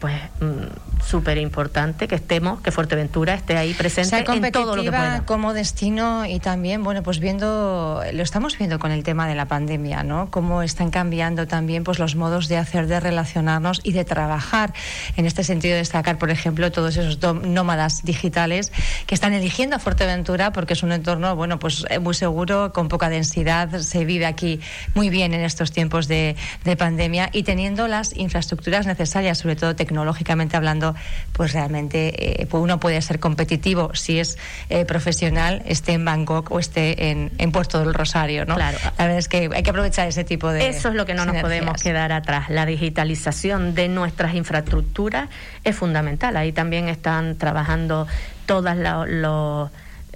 pues 0.00 0.14
mm, 0.40 1.02
súper 1.04 1.38
importante 1.38 2.08
que 2.08 2.14
estemos, 2.14 2.60
que 2.60 2.72
Fuerteventura 2.72 3.34
esté 3.34 3.56
ahí 3.56 3.74
presente 3.74 4.16
en 4.16 4.52
todo 4.52 4.76
lo 4.76 4.82
que 4.82 4.90
pueda. 4.90 5.24
como 5.26 5.52
destino 5.52 6.24
y 6.26 6.40
también, 6.40 6.82
bueno, 6.82 7.02
pues 7.02 7.20
viendo, 7.20 8.02
lo 8.12 8.22
estamos 8.22 8.56
viendo 8.56 8.78
con 8.78 8.90
el 8.90 9.02
tema 9.02 9.28
de 9.28 9.34
la 9.34 9.46
pandemia, 9.46 10.02
¿no? 10.02 10.30
Cómo 10.30 10.62
están 10.62 10.90
cambiando 10.90 11.46
también 11.46 11.84
pues 11.84 11.98
los 11.98 12.16
modos 12.16 12.48
de 12.48 12.56
hacer, 12.56 12.86
de 12.86 12.98
relacionarnos 12.98 13.80
y 13.84 13.92
de 13.92 14.04
trabajar. 14.04 14.72
En 15.16 15.26
este 15.26 15.44
sentido, 15.44 15.76
destacar, 15.76 16.18
por 16.18 16.30
ejemplo, 16.30 16.72
todos 16.72 16.96
esos 16.96 17.18
nómadas 17.42 18.02
digitales 18.02 18.72
que 19.06 19.14
están 19.14 19.34
eligiendo 19.34 19.76
a 19.76 19.78
Fuerteventura 19.78 20.52
porque 20.52 20.72
es 20.72 20.82
un 20.82 20.92
entorno, 20.92 21.36
bueno, 21.36 21.58
pues 21.58 21.84
eh, 21.90 21.98
muy 21.98 22.14
seguro, 22.14 22.72
con 22.72 22.88
poca 22.88 23.10
densidad, 23.10 23.80
se 23.80 24.04
vive 24.04 24.26
aquí 24.26 24.60
muy 24.94 25.10
bien 25.10 25.34
en 25.34 25.42
estos 25.42 25.72
tiempos 25.72 26.08
de, 26.08 26.36
de 26.64 26.76
pandemia 26.76 27.28
y 27.32 27.42
teniendo 27.42 27.86
las 27.86 28.16
infraestructuras 28.16 28.86
necesarias, 28.86 29.38
sobre 29.38 29.56
todo 29.56 29.76
tecnológicas 29.76 29.89
tecnológicamente 29.90 30.56
hablando, 30.56 30.94
pues 31.32 31.52
realmente 31.52 32.42
eh, 32.42 32.46
pues 32.46 32.62
uno 32.62 32.78
puede 32.78 33.02
ser 33.02 33.18
competitivo 33.18 33.92
si 33.92 34.20
es 34.20 34.38
eh, 34.68 34.84
profesional, 34.84 35.62
esté 35.66 35.92
en 35.94 36.04
Bangkok 36.04 36.52
o 36.52 36.60
esté 36.60 37.10
en, 37.10 37.32
en, 37.38 37.50
Puerto 37.50 37.80
del 37.80 37.92
Rosario, 37.92 38.44
¿no? 38.44 38.54
Claro. 38.54 38.78
La 38.96 39.04
verdad 39.04 39.18
es 39.18 39.28
que 39.28 39.50
hay 39.52 39.62
que 39.64 39.70
aprovechar 39.70 40.06
ese 40.06 40.22
tipo 40.22 40.48
de. 40.50 40.68
Eso 40.68 40.90
es 40.90 40.94
lo 40.94 41.06
que 41.06 41.14
no 41.14 41.26
nos 41.26 41.36
podemos 41.38 41.82
quedar 41.82 42.12
atrás. 42.12 42.48
La 42.50 42.66
digitalización 42.66 43.74
de 43.74 43.88
nuestras 43.88 44.34
infraestructuras 44.34 45.28
es 45.64 45.74
fundamental. 45.74 46.36
Ahí 46.36 46.52
también 46.52 46.88
están 46.88 47.36
trabajando 47.36 48.06
todas 48.46 48.76
los 49.08 49.70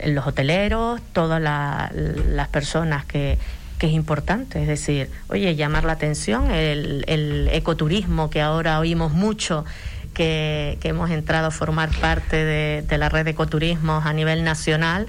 los 0.04 0.26
hoteleros, 0.26 1.00
todas 1.12 1.40
las 1.40 2.48
personas 2.48 3.04
que, 3.04 3.38
que 3.78 3.86
es 3.86 3.92
importante, 3.92 4.62
es 4.62 4.68
decir, 4.68 5.10
oye, 5.28 5.56
llamar 5.56 5.84
la 5.84 5.92
atención, 5.92 6.50
el, 6.50 7.04
el 7.08 7.48
ecoturismo 7.52 8.30
que 8.30 8.40
ahora 8.40 8.78
oímos 8.78 9.12
mucho, 9.12 9.64
que, 10.12 10.78
que, 10.80 10.88
hemos 10.88 11.10
entrado 11.10 11.48
a 11.48 11.50
formar 11.50 11.90
parte 12.00 12.36
de, 12.36 12.98
la 12.98 13.08
red 13.08 13.24
de 13.24 13.32
ecoturismos 13.32 14.06
a 14.06 14.12
nivel 14.12 14.44
nacional 14.44 15.08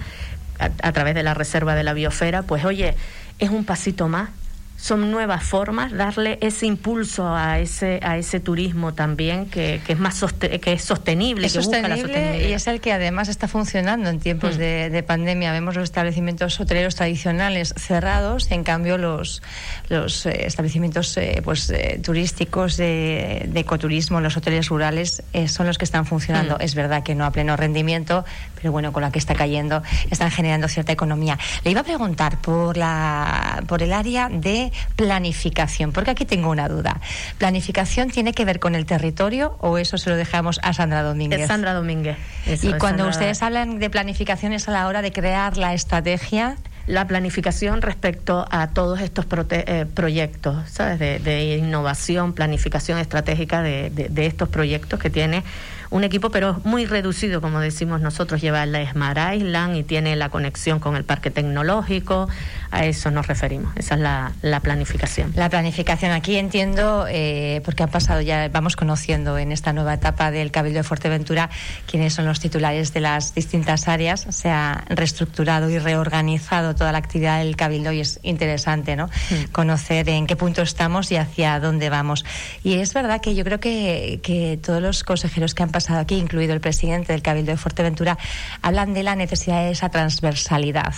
a, 0.59 0.71
a 0.81 0.91
través 0.93 1.13
de 1.13 1.21
la 1.21 1.35
Reserva 1.35 1.75
de 1.75 1.83
la 1.83 1.93
Biosfera, 1.93 2.41
pues 2.41 2.65
oye, 2.65 2.95
es 3.37 3.49
un 3.49 3.65
pasito 3.65 4.07
más 4.07 4.29
son 4.77 5.09
nuevas 5.09 5.43
formas, 5.43 5.93
darle 5.93 6.37
ese 6.41 6.65
impulso 6.65 7.33
a 7.33 7.59
ese 7.59 7.99
a 8.03 8.17
ese 8.17 8.39
turismo 8.39 8.93
también 8.93 9.45
que, 9.47 9.81
que 9.85 9.93
es 9.93 9.99
más 9.99 10.23
que 10.39 10.73
es 10.73 10.83
sostenible, 10.83 11.49
que 11.49 11.57
busca 11.57 11.81
la 11.81 11.95
sostenibilidad. 11.97 12.49
y 12.49 12.53
es 12.53 12.67
el 12.67 12.81
que 12.81 12.91
además 12.91 13.29
está 13.29 13.47
funcionando 13.47 14.09
en 14.09 14.19
tiempos 14.19 14.55
mm. 14.55 14.59
de, 14.59 14.89
de, 14.89 15.03
pandemia. 15.03 15.51
Vemos 15.53 15.75
los 15.75 15.85
establecimientos 15.85 16.59
hoteleros 16.59 16.95
tradicionales 16.95 17.73
cerrados, 17.77 18.51
en 18.51 18.63
cambio 18.63 18.97
los 18.97 19.41
los 19.89 20.25
eh, 20.25 20.45
establecimientos 20.45 21.15
eh, 21.17 21.41
pues 21.43 21.69
eh, 21.69 21.99
turísticos 22.03 22.77
de, 22.77 23.45
de, 23.47 23.59
ecoturismo, 23.59 24.19
los 24.19 24.35
hoteles 24.37 24.67
rurales 24.69 25.23
son 25.47 25.67
los 25.67 25.77
que 25.77 25.85
están 25.85 26.05
funcionando. 26.05 26.57
Mm. 26.57 26.61
Es 26.61 26.75
verdad 26.75 27.03
que 27.03 27.15
no 27.15 27.25
a 27.25 27.31
pleno 27.31 27.55
rendimiento, 27.55 28.25
pero 28.55 28.71
bueno, 28.71 28.91
con 28.91 29.01
la 29.01 29.11
que 29.11 29.19
está 29.19 29.35
cayendo 29.35 29.81
están 30.11 30.31
generando 30.31 30.67
cierta 30.67 30.91
economía. 30.91 31.37
Le 31.63 31.71
iba 31.71 31.81
a 31.81 31.83
preguntar 31.83 32.41
por 32.41 32.77
la 32.77 33.63
por 33.67 33.81
el 33.81 33.93
área 33.93 34.29
de 34.29 34.64
planificación? 34.95 35.91
Porque 35.91 36.11
aquí 36.11 36.25
tengo 36.25 36.49
una 36.49 36.67
duda. 36.67 36.99
¿Planificación 37.37 38.09
tiene 38.09 38.33
que 38.33 38.45
ver 38.45 38.59
con 38.59 38.75
el 38.75 38.85
territorio 38.85 39.57
o 39.59 39.77
eso 39.77 39.97
se 39.97 40.09
lo 40.09 40.15
dejamos 40.15 40.59
a 40.63 40.73
Sandra 40.73 41.03
Domínguez? 41.03 41.47
Sandra 41.47 41.73
Domínguez. 41.73 42.17
y 42.61 42.73
cuando 42.73 43.07
ustedes 43.07 43.41
hablan 43.41 43.79
de 43.79 43.89
planificación 43.89 44.53
es 44.53 44.67
a 44.67 44.71
la 44.71 44.87
hora 44.87 45.01
de 45.01 45.11
crear 45.11 45.57
la 45.57 45.73
estrategia 45.73 46.57
la 46.87 47.07
planificación 47.07 47.81
respecto 47.81 48.45
a 48.51 48.67
todos 48.67 49.01
estos 49.01 49.25
eh, 49.49 49.85
proyectos, 49.91 50.69
¿sabes? 50.69 50.99
De, 50.99 51.57
innovación, 51.57 52.33
planificación 52.33 52.99
estratégica 52.99 53.61
de, 53.61 53.89
de, 53.89 54.25
estos 54.25 54.49
proyectos 54.49 54.99
que 54.99 55.09
tiene 55.09 55.43
un 55.89 56.03
equipo, 56.03 56.29
pero 56.29 56.61
muy 56.63 56.85
reducido, 56.85 57.41
como 57.41 57.59
decimos 57.59 58.01
nosotros, 58.01 58.41
lleva 58.41 58.65
la 58.65 58.91
Smart 58.91 59.35
Island 59.35 59.77
y 59.77 59.83
tiene 59.83 60.15
la 60.15 60.29
conexión 60.29 60.79
con 60.79 60.95
el 60.95 61.03
parque 61.03 61.31
tecnológico, 61.31 62.27
a 62.75 62.85
eso 62.85 63.09
nos 63.11 63.27
referimos, 63.27 63.75
esa 63.77 63.95
es 63.95 64.01
la, 64.01 64.33
la 64.41 64.59
planificación. 64.59 65.31
La 65.35 65.49
planificación, 65.49 66.11
aquí 66.11 66.35
entiendo, 66.35 67.05
eh, 67.09 67.61
porque 67.63 67.83
han 67.83 67.89
pasado 67.89 68.21
ya, 68.21 68.49
vamos 68.49 68.75
conociendo 68.75 69.37
en 69.37 69.51
esta 69.51 69.73
nueva 69.73 69.93
etapa 69.93 70.31
del 70.31 70.51
Cabildo 70.51 70.79
de 70.79 70.83
Fuerteventura 70.83 71.49
quiénes 71.89 72.13
son 72.13 72.25
los 72.25 72.39
titulares 72.39 72.93
de 72.93 72.99
las 72.99 73.33
distintas 73.33 73.87
áreas, 73.87 74.27
se 74.29 74.49
ha 74.49 74.83
reestructurado 74.89 75.69
y 75.69 75.79
reorganizado 75.79 76.75
toda 76.75 76.91
la 76.91 76.97
actividad 76.97 77.39
del 77.39 77.55
Cabildo 77.55 77.91
y 77.91 78.01
es 78.01 78.19
interesante, 78.23 78.95
¿no? 78.95 79.07
Mm. 79.07 79.51
Conocer 79.51 80.09
en 80.09 80.27
qué 80.27 80.35
punto 80.35 80.61
estamos 80.61 81.11
y 81.11 81.17
hacia 81.17 81.59
dónde 81.59 81.89
vamos. 81.89 82.25
Y 82.63 82.75
es 82.75 82.93
verdad 82.93 83.21
que 83.21 83.35
yo 83.35 83.43
creo 83.43 83.59
que, 83.59 84.19
que 84.21 84.59
todos 84.61 84.81
los 84.81 85.03
consejeros 85.03 85.55
que 85.55 85.63
han 85.63 85.69
pasado 85.69 85.99
aquí, 85.99 86.15
incluido 86.15 86.53
el 86.53 86.61
presidente 86.61 87.13
del 87.13 87.21
Cabildo 87.21 87.51
de 87.51 87.57
Fuerteventura, 87.57 88.17
hablan 88.61 88.93
de 88.93 89.03
la 89.03 89.15
necesidad 89.15 89.63
de 89.63 89.71
esa 89.71 89.89
transversalidad, 89.89 90.93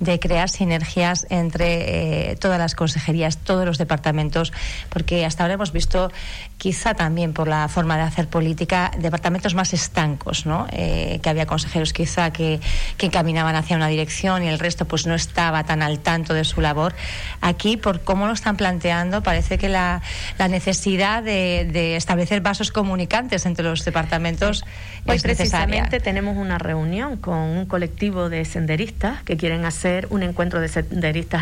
de 0.00 0.18
crear 0.18 0.48
sinergias 0.48 1.17
entre 1.30 2.30
eh, 2.30 2.36
todas 2.36 2.58
las 2.58 2.74
consejerías, 2.74 3.38
todos 3.38 3.64
los 3.66 3.78
departamentos, 3.78 4.52
porque 4.88 5.24
hasta 5.24 5.44
ahora 5.44 5.54
hemos 5.54 5.72
visto, 5.72 6.10
quizá 6.58 6.94
también 6.94 7.32
por 7.32 7.48
la 7.48 7.68
forma 7.68 7.96
de 7.96 8.02
hacer 8.02 8.28
política, 8.28 8.90
departamentos 8.98 9.54
más 9.54 9.72
estancos, 9.72 10.46
¿no? 10.46 10.66
Eh, 10.72 11.20
que 11.22 11.30
había 11.30 11.46
consejeros 11.46 11.92
quizá 11.92 12.32
que, 12.32 12.60
que 12.96 13.10
caminaban 13.10 13.56
hacia 13.56 13.76
una 13.76 13.88
dirección 13.88 14.44
y 14.44 14.48
el 14.48 14.58
resto 14.58 14.84
pues 14.84 15.06
no 15.06 15.14
estaba 15.14 15.64
tan 15.64 15.82
al 15.82 15.98
tanto 16.00 16.34
de 16.34 16.44
su 16.44 16.60
labor. 16.60 16.94
Aquí, 17.40 17.76
por 17.76 18.00
cómo 18.02 18.26
lo 18.26 18.32
están 18.32 18.56
planteando, 18.56 19.22
parece 19.22 19.58
que 19.58 19.68
la, 19.68 20.02
la 20.38 20.48
necesidad 20.48 21.22
de, 21.22 21.68
de 21.72 21.96
establecer 21.96 22.40
vasos 22.40 22.72
comunicantes 22.72 23.46
entre 23.46 23.64
los 23.64 23.84
departamentos 23.84 24.64
Hoy 25.06 25.18
precisamente 25.20 26.00
tenemos 26.00 26.36
una 26.36 26.58
reunión 26.58 27.16
con 27.16 27.38
un 27.38 27.66
colectivo 27.66 28.28
de 28.28 28.44
senderistas 28.44 29.22
que 29.22 29.36
quieren 29.36 29.64
hacer 29.64 30.06
un 30.10 30.22
encuentro 30.22 30.60
de 30.60 30.68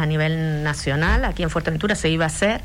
a 0.00 0.06
nivel 0.06 0.62
nacional. 0.62 1.25
Aquí 1.25 1.42
en 1.42 1.50
Fuerteventura 1.50 1.94
se 1.94 2.08
iba 2.08 2.25
a 2.25 2.28
hacer 2.28 2.61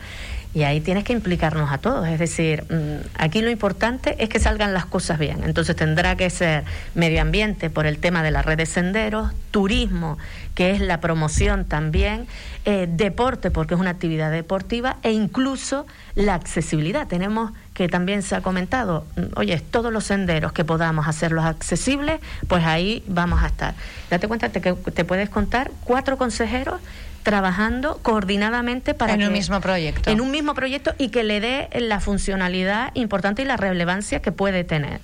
y 0.54 0.64
ahí 0.64 0.82
tienes 0.82 1.04
que 1.04 1.14
implicarnos 1.14 1.72
a 1.72 1.78
todos. 1.78 2.08
Es 2.08 2.20
decir, 2.20 2.66
mm, 2.70 3.08
aquí 3.18 3.42
lo 3.42 3.50
importante 3.50 4.16
es 4.20 4.30
que 4.30 4.40
salgan 4.40 4.74
las 4.74 4.86
cosas 4.86 5.18
bien. 5.18 5.44
Entonces 5.44 5.76
tendrá 5.76 6.16
que 6.18 6.30
ser 6.30 6.64
medio 6.94 7.22
ambiente 7.22 7.70
por 7.70 7.86
el 7.86 8.00
tema 8.00 8.22
de 8.22 8.32
la 8.32 8.42
red 8.42 8.58
de 8.58 8.66
senderos, 8.66 9.32
turismo, 9.52 10.18
que 10.54 10.72
es 10.72 10.82
la 10.82 11.00
promoción 11.00 11.64
también, 11.66 12.28
eh, 12.66 12.88
deporte, 12.90 13.50
porque 13.50 13.76
es 13.76 13.80
una 13.80 13.92
actividad 13.92 14.32
deportiva, 14.32 14.98
e 15.04 15.12
incluso 15.12 15.86
la 16.16 16.36
accesibilidad. 16.36 17.08
Tenemos 17.08 17.52
que 17.74 17.88
también 17.88 18.22
se 18.22 18.36
ha 18.36 18.42
comentado, 18.42 19.06
mm, 19.16 19.22
oye, 19.38 19.58
todos 19.60 19.94
los 19.94 20.04
senderos 20.04 20.52
que 20.52 20.66
podamos 20.66 21.08
hacerlos 21.08 21.46
accesibles, 21.46 22.20
pues 22.50 22.66
ahí 22.66 23.04
vamos 23.08 23.42
a 23.42 23.48
estar. 23.48 23.74
Date 24.10 24.28
cuenta 24.28 24.50
que 24.52 24.74
te 24.74 25.06
puedes 25.06 25.30
contar 25.30 25.72
cuatro 25.86 26.18
consejeros 26.18 26.82
trabajando 27.24 28.00
coordinadamente 28.02 28.94
para 28.94 29.14
en 29.14 29.24
un 29.24 29.34
mismo 29.34 29.62
proyecto. 29.62 30.10
En 30.10 30.22
un 30.22 30.32
mismo 30.32 30.54
proyecto 30.54 30.94
y 30.98 31.10
que 31.10 31.24
le 31.24 31.40
dé 31.40 31.70
la 31.80 32.00
funcionalidad 32.00 32.92
importante 32.96 33.42
y 33.42 33.46
la 33.46 33.58
relevancia 33.58 34.22
que 34.22 34.32
puede 34.32 34.64
tener 34.64 35.02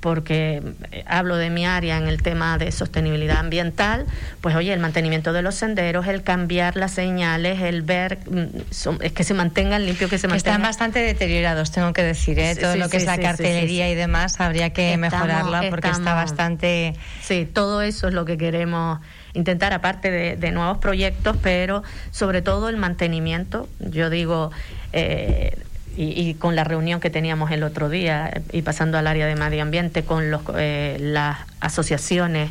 porque 0.00 0.62
eh, 0.92 1.04
hablo 1.06 1.36
de 1.36 1.50
mi 1.50 1.66
área 1.66 1.98
en 1.98 2.06
el 2.06 2.22
tema 2.22 2.56
de 2.56 2.70
sostenibilidad 2.70 3.38
ambiental, 3.38 4.06
pues 4.40 4.54
oye, 4.54 4.72
el 4.72 4.78
mantenimiento 4.78 5.32
de 5.32 5.42
los 5.42 5.56
senderos, 5.56 6.06
el 6.06 6.22
cambiar 6.22 6.76
las 6.76 6.92
señales, 6.92 7.60
el 7.60 7.82
ver, 7.82 8.18
mm, 8.30 9.02
es 9.02 9.12
que 9.12 9.24
se 9.24 9.34
mantengan 9.34 9.84
limpios, 9.84 10.08
que 10.08 10.18
se 10.18 10.28
mantengan. 10.28 10.54
Están 10.54 10.62
bastante 10.62 11.00
deteriorados, 11.00 11.72
tengo 11.72 11.92
que 11.92 12.02
decir, 12.02 12.38
¿eh? 12.38 12.54
todo 12.54 12.76
lo 12.76 12.88
que 12.88 12.98
es 12.98 13.06
la 13.06 13.18
cartelería 13.18 13.90
y 13.90 13.94
demás, 13.94 14.40
habría 14.40 14.72
que 14.72 14.96
mejorarla 14.96 15.64
porque 15.68 15.88
está 15.88 16.14
bastante... 16.14 16.94
Sí, 17.22 17.48
todo 17.52 17.82
eso 17.82 18.08
es 18.08 18.14
lo 18.14 18.24
que 18.24 18.38
queremos 18.38 19.00
intentar, 19.38 19.72
aparte 19.72 20.10
de, 20.36 20.50
nuevos 20.50 20.78
proyectos, 20.78 21.36
pero 21.42 21.82
sobre 22.10 22.42
todo 22.42 22.68
el 22.68 22.76
mantenimiento. 22.76 23.68
Yo 23.78 24.10
digo, 24.10 24.50
eh, 24.92 25.56
y, 25.96 26.34
con 26.34 26.54
la 26.54 26.64
reunión 26.64 27.00
que 27.00 27.10
teníamos 27.10 27.50
el 27.50 27.62
otro 27.62 27.88
día 27.88 28.42
y 28.52 28.62
pasando 28.62 28.98
al 28.98 29.06
área 29.06 29.26
de 29.26 29.34
medio 29.34 29.62
ambiente 29.62 30.04
con 30.04 30.30
los, 30.30 30.42
eh, 30.56 30.96
las 31.00 31.38
asociaciones 31.60 32.50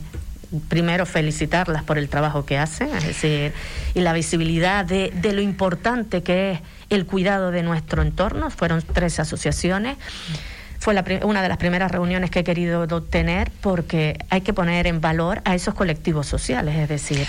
primero 0.69 1.05
felicitarlas 1.05 1.83
por 1.83 1.97
el 1.97 2.07
trabajo 2.07 2.45
que 2.45 2.57
hacen, 2.57 2.87
es 2.95 3.05
decir, 3.05 3.51
y 3.93 3.99
la 3.99 4.13
visibilidad 4.13 4.85
de, 4.85 5.11
de, 5.13 5.33
lo 5.33 5.41
importante 5.41 6.23
que 6.23 6.51
es 6.51 6.59
el 6.89 7.05
cuidado 7.05 7.51
de 7.51 7.63
nuestro 7.63 8.01
entorno. 8.01 8.49
Fueron 8.49 8.81
tres 8.81 9.19
asociaciones. 9.19 9.97
Fue 10.79 10.93
la, 10.93 11.03
una 11.23 11.41
de 11.41 11.49
las 11.49 11.57
primeras 11.57 11.91
reuniones 11.91 12.29
que 12.31 12.39
he 12.39 12.43
querido 12.43 12.87
tener 13.03 13.51
porque 13.61 14.17
hay 14.29 14.41
que 14.41 14.53
poner 14.53 14.87
en 14.87 15.01
valor 15.01 15.41
a 15.45 15.55
esos 15.55 15.73
colectivos 15.73 16.27
sociales, 16.27 16.75
es 16.75 16.89
decir, 16.89 17.27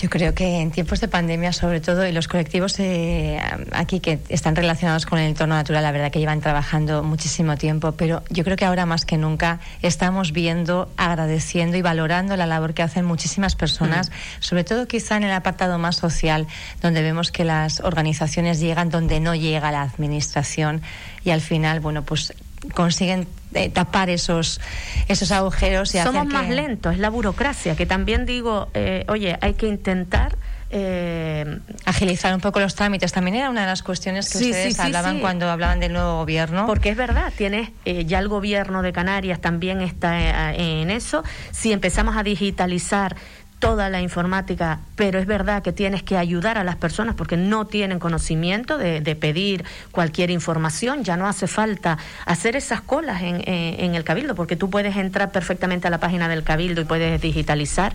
yo 0.00 0.08
creo 0.08 0.34
que 0.34 0.60
en 0.60 0.70
tiempos 0.70 1.00
de 1.00 1.08
pandemia, 1.08 1.52
sobre 1.52 1.80
todo, 1.80 2.06
y 2.06 2.12
los 2.12 2.26
colectivos 2.26 2.78
eh, 2.78 3.38
aquí 3.72 4.00
que 4.00 4.18
están 4.30 4.56
relacionados 4.56 5.04
con 5.04 5.18
el 5.18 5.28
entorno 5.28 5.54
natural, 5.56 5.82
la 5.82 5.92
verdad 5.92 6.10
que 6.10 6.18
llevan 6.18 6.40
trabajando 6.40 7.02
muchísimo 7.02 7.58
tiempo, 7.58 7.92
pero 7.92 8.22
yo 8.30 8.42
creo 8.42 8.56
que 8.56 8.64
ahora 8.64 8.86
más 8.86 9.04
que 9.04 9.18
nunca 9.18 9.60
estamos 9.82 10.32
viendo, 10.32 10.90
agradeciendo 10.96 11.76
y 11.76 11.82
valorando 11.82 12.34
la 12.36 12.46
labor 12.46 12.72
que 12.72 12.82
hacen 12.82 13.04
muchísimas 13.04 13.56
personas, 13.56 14.10
sobre 14.38 14.64
todo 14.64 14.88
quizá 14.88 15.18
en 15.18 15.24
el 15.24 15.32
apartado 15.32 15.78
más 15.78 15.96
social, 15.96 16.46
donde 16.80 17.02
vemos 17.02 17.30
que 17.30 17.44
las 17.44 17.80
organizaciones 17.80 18.58
llegan 18.58 18.88
donde 18.88 19.20
no 19.20 19.34
llega 19.34 19.70
la 19.70 19.82
administración 19.82 20.80
y 21.24 21.30
al 21.30 21.42
final, 21.42 21.80
bueno, 21.80 22.04
pues 22.04 22.32
consiguen 22.74 23.26
eh, 23.54 23.68
tapar 23.70 24.10
esos 24.10 24.60
esos 25.08 25.32
agujeros 25.32 25.94
y 25.94 25.98
somos 25.98 26.26
más 26.26 26.48
lentos 26.48 26.94
es 26.94 27.00
la 27.00 27.10
burocracia 27.10 27.74
que 27.74 27.86
también 27.86 28.26
digo 28.26 28.68
eh, 28.74 29.04
oye 29.08 29.38
hay 29.40 29.54
que 29.54 29.66
intentar 29.66 30.36
eh, 30.72 31.58
agilizar 31.84 32.32
un 32.32 32.40
poco 32.40 32.60
los 32.60 32.76
trámites. 32.76 33.10
También 33.10 33.34
era 33.34 33.50
una 33.50 33.62
de 33.62 33.66
las 33.66 33.82
cuestiones 33.82 34.30
que 34.30 34.38
ustedes 34.38 34.78
hablaban 34.78 35.18
cuando 35.18 35.50
hablaban 35.50 35.80
del 35.80 35.92
nuevo 35.92 36.18
gobierno. 36.18 36.66
Porque 36.66 36.90
es 36.90 36.96
verdad 36.96 37.32
tienes 37.36 37.70
ya 37.84 38.20
el 38.20 38.28
gobierno 38.28 38.80
de 38.80 38.92
Canarias 38.92 39.40
también 39.40 39.80
está 39.80 40.54
en 40.54 40.90
eso. 40.90 41.24
Si 41.50 41.72
empezamos 41.72 42.16
a 42.16 42.22
digitalizar 42.22 43.16
toda 43.60 43.90
la 43.90 44.00
informática, 44.00 44.80
pero 44.96 45.18
es 45.18 45.26
verdad 45.26 45.62
que 45.62 45.72
tienes 45.72 46.02
que 46.02 46.16
ayudar 46.16 46.58
a 46.58 46.64
las 46.64 46.76
personas 46.76 47.14
porque 47.14 47.36
no 47.36 47.66
tienen 47.66 47.98
conocimiento 47.98 48.78
de, 48.78 49.00
pedir 49.20 49.64
cualquier 49.92 50.30
información. 50.30 51.04
Ya 51.04 51.16
no 51.16 51.28
hace 51.28 51.46
falta 51.46 51.98
hacer 52.24 52.56
esas 52.56 52.80
colas 52.80 53.22
en, 53.22 53.42
en, 53.46 53.94
el 53.94 54.02
Cabildo, 54.02 54.34
porque 54.34 54.56
tú 54.56 54.70
puedes 54.70 54.96
entrar 54.96 55.30
perfectamente 55.30 55.86
a 55.86 55.90
la 55.90 56.00
página 56.00 56.26
del 56.26 56.42
Cabildo 56.42 56.80
y 56.80 56.84
puedes 56.84 57.20
digitalizar. 57.20 57.94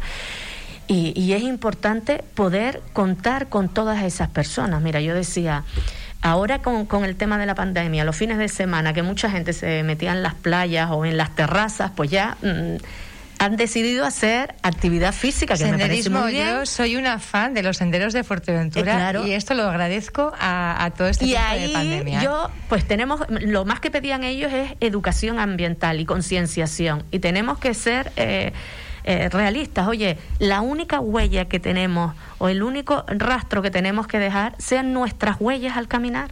Y, 0.88 1.20
y 1.20 1.34
es 1.34 1.42
importante 1.42 2.24
poder 2.36 2.82
contar 2.94 3.50
con 3.50 3.70
todas 3.70 4.04
esas 4.04 4.30
personas. 4.30 4.82
Mira, 4.84 5.02
yo 5.02 5.16
decía, 5.16 5.64
Ahora 6.22 6.58
con, 6.60 6.88
con, 6.88 7.06
el 7.06 7.16
tema 7.18 7.38
de 7.38 7.46
la 7.46 7.54
pandemia, 7.54 8.04
los 8.04 8.16
fines 8.16 8.40
de 8.40 8.50
semana, 8.50 8.94
que 8.94 9.04
mucha 9.04 9.30
gente 9.30 9.54
se 9.54 9.84
metía 9.84 10.12
en 10.12 10.24
las 10.24 10.34
playas 10.34 10.90
o 10.92 11.06
en 11.06 11.18
las 11.18 11.36
terrazas, 11.36 11.92
pues 11.96 12.10
ya 12.10 12.36
mm, 12.42 12.78
han 13.40 13.58
decidido 13.58 14.06
hacer 14.06 14.56
actividad 14.62 15.14
física, 15.14 15.58
que 15.58 15.66
me 15.66 15.78
parece 15.78 16.10
muy 16.10 16.32
bien. 16.32 16.48
Yo 16.48 16.66
soy 16.66 16.96
una 16.96 17.20
fan 17.20 17.54
de 17.54 17.64
los 17.64 17.78
senderos 17.78 18.14
de 18.14 18.24
Fuerteventura 18.24 19.12
eh, 19.12 19.28
y 19.28 19.32
esto 19.32 19.54
lo 19.54 19.64
agradezco 19.64 20.34
a, 20.40 20.92
todo 20.98 21.08
este 21.08 21.26
y 21.26 21.36
ahí 21.36 21.68
de 21.68 21.74
pandemia. 21.74 22.24
Yo, 22.24 22.50
pues 22.70 22.88
tenemos, 22.88 23.22
lo 23.30 23.66
más 23.66 23.80
que 23.80 23.92
pedían 23.92 24.24
ellos 24.24 24.52
es 24.54 24.72
educación 24.80 25.40
ambiental 25.40 26.00
y 26.00 26.06
concienciación 26.06 27.04
y 27.12 27.20
tenemos 27.20 27.60
que 27.60 27.74
ser 27.74 28.12
eh, 28.16 28.54
eh, 29.08 29.30
realistas. 29.30 29.88
Oye, 29.88 30.18
la 30.40 30.62
única 30.62 31.00
huella 31.00 31.46
que 31.46 31.60
tenemos 31.60 32.16
o 32.40 32.50
el 32.50 32.64
único 32.64 33.06
rastro 33.08 33.62
que 33.62 33.70
tenemos 33.70 34.08
que 34.08 34.18
dejar 34.18 34.56
sean 34.58 34.94
nuestras 34.94 35.38
huellas 35.40 35.78
al 35.78 35.88
caminar. 35.88 36.32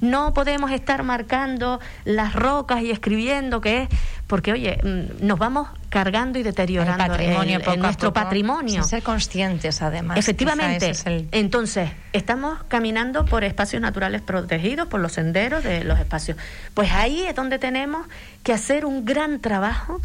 No 0.00 0.32
podemos 0.32 0.70
estar 0.70 1.02
marcando 1.02 1.78
las 2.04 2.34
rocas 2.34 2.82
y 2.82 2.90
escribiendo 2.90 3.60
que 3.60 3.82
es, 3.82 3.88
porque 4.28 4.52
oye, 4.52 4.78
mm, 4.82 5.26
nos 5.26 5.38
vamos 5.38 5.68
cargando 5.90 6.38
y 6.38 6.42
deteriorando 6.42 7.04
patrimonio, 7.06 7.60
nuestro 7.76 8.12
patrimonio. 8.12 8.82
ser 8.84 9.02
conscientes, 9.02 9.82
además. 9.82 10.16
Efectivamente. 10.16 10.92
Entonces, 11.32 11.90
estamos 12.12 12.62
caminando 12.68 13.26
por 13.26 13.44
espacios 13.44 13.82
naturales 13.82 14.22
protegidos, 14.22 14.88
por 14.88 15.00
los 15.00 15.12
senderos 15.12 15.62
de 15.64 15.84
los 15.84 15.98
espacios. 15.98 16.38
Pues 16.72 16.92
ahí 16.92 17.26
es 17.26 17.34
donde 17.34 17.58
tenemos 17.58 18.06
que 18.42 18.52
hacer 18.52 18.86
un 18.86 19.04
gran 19.04 19.40
trabajo 19.40 20.00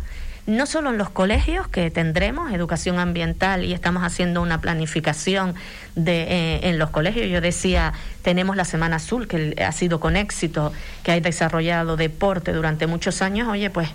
no 0.47 0.65
solo 0.65 0.89
en 0.89 0.97
los 0.97 1.09
colegios, 1.09 1.67
que 1.67 1.91
tendremos 1.91 2.51
educación 2.51 2.99
ambiental 2.99 3.63
y 3.63 3.73
estamos 3.73 4.03
haciendo 4.03 4.41
una 4.41 4.59
planificación 4.59 5.55
de, 5.95 6.23
eh, 6.23 6.59
en 6.69 6.79
los 6.79 6.89
colegios. 6.89 7.27
Yo 7.29 7.41
decía, 7.41 7.93
tenemos 8.21 8.55
la 8.55 8.65
Semana 8.65 8.97
Azul, 8.97 9.27
que 9.27 9.55
ha 9.63 9.71
sido 9.71 9.99
con 9.99 10.15
éxito, 10.15 10.73
que 11.03 11.11
ha 11.11 11.19
desarrollado 11.19 11.95
deporte 11.95 12.53
durante 12.53 12.87
muchos 12.87 13.21
años. 13.21 13.47
Oye, 13.47 13.69
pues 13.69 13.89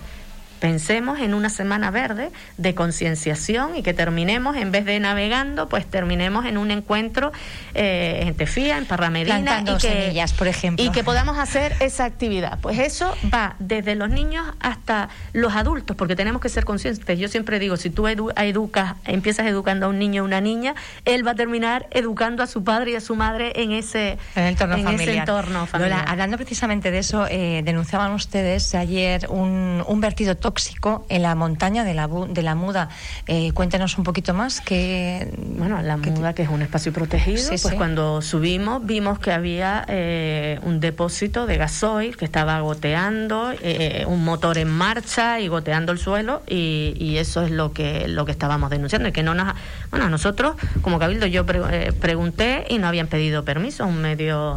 pensemos 0.59 1.19
en 1.19 1.33
una 1.33 1.49
semana 1.49 1.91
verde 1.91 2.31
de 2.57 2.75
concienciación 2.75 3.75
y 3.75 3.83
que 3.83 3.93
terminemos, 3.93 4.55
en 4.57 4.71
vez 4.71 4.85
de 4.85 4.99
navegando, 4.99 5.69
pues 5.69 5.85
terminemos 5.85 6.45
en 6.45 6.57
un 6.57 6.71
encuentro 6.71 7.31
eh, 7.73 8.23
en 8.23 8.35
Tefía, 8.35 8.77
en 8.77 8.85
Parramedina. 8.85 9.63
y 9.65 9.77
que, 9.77 10.25
por 10.37 10.47
ejemplo. 10.47 10.83
Y 10.83 10.89
que 10.91 11.03
podamos 11.03 11.37
hacer 11.37 11.75
esa 11.79 12.05
actividad. 12.05 12.59
Pues 12.61 12.79
eso 12.79 13.15
va 13.33 13.55
desde 13.59 13.95
los 13.95 14.09
niños 14.09 14.45
hasta 14.59 15.09
los 15.33 15.55
adultos, 15.55 15.95
porque 15.95 16.15
tenemos 16.15 16.41
que 16.41 16.49
ser 16.49 16.65
conscientes. 16.65 17.19
Yo 17.19 17.27
siempre 17.27 17.59
digo, 17.59 17.77
si 17.77 17.89
tú 17.89 18.07
educas, 18.07 18.95
empiezas 19.05 19.47
educando 19.47 19.85
a 19.85 19.89
un 19.89 19.99
niño 19.99 20.23
o 20.23 20.25
una 20.25 20.41
niña, 20.41 20.75
él 21.05 21.25
va 21.25 21.31
a 21.31 21.35
terminar 21.35 21.87
educando 21.91 22.43
a 22.43 22.47
su 22.47 22.63
padre 22.63 22.91
y 22.91 22.95
a 22.95 23.01
su 23.01 23.15
madre 23.15 23.53
en 23.55 23.71
ese, 23.71 24.17
entorno, 24.35 24.75
familiar. 24.77 25.01
Ese 25.01 25.17
entorno 25.17 25.65
familiar. 25.65 26.05
hablando 26.07 26.37
precisamente 26.37 26.91
de 26.91 26.99
eso, 26.99 27.27
eh, 27.29 27.61
denunciaban 27.63 28.11
ustedes 28.11 28.73
ayer 28.75 29.27
un, 29.29 29.83
un 29.87 30.01
vertido 30.01 30.31
tóxico 30.47 31.05
en 31.09 31.23
la 31.23 31.35
montaña 31.35 31.83
de 31.83 31.93
la, 31.93 32.07
de 32.07 32.41
la 32.41 32.55
Muda. 32.55 32.87
Eh, 33.27 33.51
cuéntanos 33.51 33.97
un 33.97 34.05
poquito 34.05 34.33
más 34.33 34.61
que... 34.61 35.29
Bueno, 35.57 35.81
la 35.81 35.97
Muda, 35.97 36.33
que 36.33 36.43
es 36.43 36.47
un 36.47 36.61
espacio 36.61 36.93
protegido, 36.93 37.49
pues 37.49 37.73
cuando 37.73 38.21
subimos 38.21 38.85
vimos 38.85 39.19
que 39.19 39.33
había 39.33 39.83
eh, 39.89 40.57
un 40.63 40.79
depósito 40.79 41.47
de 41.47 41.57
gasoil 41.57 42.15
que 42.15 42.23
estaba 42.23 42.61
goteando, 42.61 43.51
eh, 43.61 44.05
un 44.07 44.23
motor 44.23 44.57
en 44.57 44.69
marcha 44.69 45.41
y 45.41 45.49
goteando 45.49 45.91
el 45.91 45.99
suelo 45.99 46.43
y, 46.47 47.17
eso 47.17 47.41
es 47.41 47.51
lo 47.51 47.73
que, 47.73 48.07
lo 48.07 48.23
que 48.23 48.31
estábamos 48.31 48.69
denunciando. 48.69 49.09
Y 49.09 49.11
que 49.11 49.23
no 49.23 49.33
nos... 49.33 49.53
Bueno, 49.89 50.09
nosotros 50.09 50.55
como 50.81 50.97
Cabildo 50.97 51.25
yo 51.25 51.45
pregunté 51.45 52.63
y 52.69 52.77
no 52.77 52.87
habían 52.87 53.07
pedido 53.07 53.43
permiso. 53.43 53.83
A 53.83 53.87
un 53.87 54.01
medio... 54.01 54.55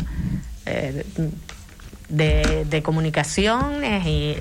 de, 2.09 2.64
de 2.64 2.83
comunicaciones 2.83 4.05
y 4.05 4.37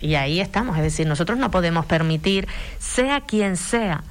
y 0.00 0.14
ahí 0.14 0.40
estamos, 0.40 0.76
es 0.76 0.82
decir, 0.82 1.06
nosotros 1.06 1.38
no 1.38 1.50
podemos 1.50 1.86
permitir, 1.86 2.48
sea 2.78 3.20
quien 3.20 3.56
sea, 3.56 4.02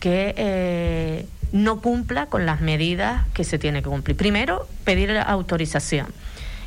que 0.00 0.34
eh, 0.36 1.26
no 1.52 1.80
cumpla 1.80 2.26
con 2.26 2.46
las 2.46 2.60
medidas 2.60 3.26
que 3.34 3.44
se 3.44 3.58
tiene 3.58 3.82
que 3.82 3.88
cumplir. 3.88 4.16
Primero, 4.16 4.66
pedir 4.84 5.10
la 5.10 5.22
autorización. 5.22 6.06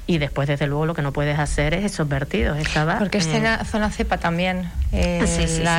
Y 0.05 0.17
después, 0.17 0.49
desde 0.49 0.67
luego, 0.67 0.85
lo 0.85 0.93
que 0.93 1.01
no 1.01 1.13
puedes 1.13 1.39
hacer 1.39 1.73
es 1.73 1.85
esos 1.85 2.09
vertidos. 2.09 2.57
Estaba, 2.57 2.99
Porque 2.99 3.19
es 3.19 3.29
zona 3.65 3.89
cepa 3.89 4.17
también, 4.17 4.69
eh, 4.91 5.21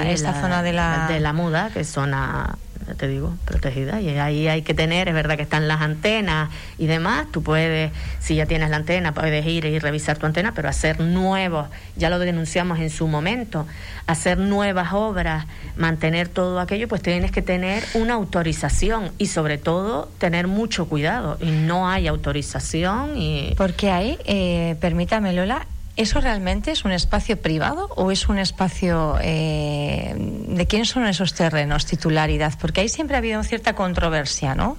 esta 0.09 0.41
zona 0.41 0.63
de 0.63 0.73
la... 0.73 1.07
De 1.09 1.21
la 1.21 1.33
muda, 1.35 1.71
que 1.73 1.81
es 1.81 1.89
zona 1.89 2.57
te 2.95 3.09
digo, 3.09 3.35
protegida. 3.45 4.01
Y 4.01 4.11
ahí 4.11 4.49
hay 4.49 4.63
que 4.63 4.75
tener, 4.75 5.09
es 5.09 5.15
verdad 5.15 5.37
que 5.37 5.43
están 5.43 5.69
las 5.69 5.81
antenas 5.81 6.51
y 6.79 6.87
demás. 6.87 7.27
Tú 7.31 7.43
puedes, 7.43 7.93
si 8.21 8.37
ya 8.37 8.47
tienes 8.47 8.71
la 8.71 8.77
antena, 8.77 9.13
puedes 9.13 9.47
ir 9.47 9.65
y 9.65 9.79
revisar 9.79 10.19
tu 10.19 10.27
antena, 10.27 10.53
pero 10.55 10.69
hacer 10.69 11.01
nuevos, 11.01 11.69
ya 11.97 12.11
lo 12.11 12.19
denunciamos 12.19 12.79
en 12.79 12.91
su 12.91 13.09
momento, 13.09 13.67
hacer 14.07 14.39
nuevas 14.39 14.93
obras, 14.93 15.47
mantener 15.77 16.29
todo 16.29 16.61
aquello, 16.61 16.89
pues 16.89 17.03
tienes 17.03 17.31
que 17.31 17.43
tener 17.43 17.85
una 17.95 18.15
autorización 18.15 19.11
y 19.19 19.27
sobre 19.27 19.59
todo 19.59 20.09
tener 20.19 20.47
mucho 20.47 20.87
cuidado. 20.87 21.39
Y 21.41 21.51
no 21.51 21.89
hay 21.89 22.07
autorización. 22.07 23.17
y 23.17 23.55
Porque 23.57 23.91
ahí, 23.91 24.19
eh, 24.25 24.77
permítame 24.81 25.33
Lola, 25.33 25.67
¿Eso 25.97 26.21
realmente 26.21 26.73
es 26.73 26.85
un 26.85 26.91
espacio 26.91 27.37
privado 27.37 27.89
o 27.95 28.11
es 28.11 28.29
un 28.29 28.39
espacio 28.39 29.17
eh, 29.23 30.15
de 30.17 30.67
quién 30.67 30.87
son 30.87 31.07
esos 31.07 31.35
terrenos, 31.35 31.87
titularidad? 31.87 32.53
Porque 32.61 32.81
ahí 32.81 32.89
siempre 32.89 33.15
ha 33.15 33.19
habido 33.19 33.43
cierta 33.45 33.75
controversia, 33.75 34.57
¿no? 34.57 34.77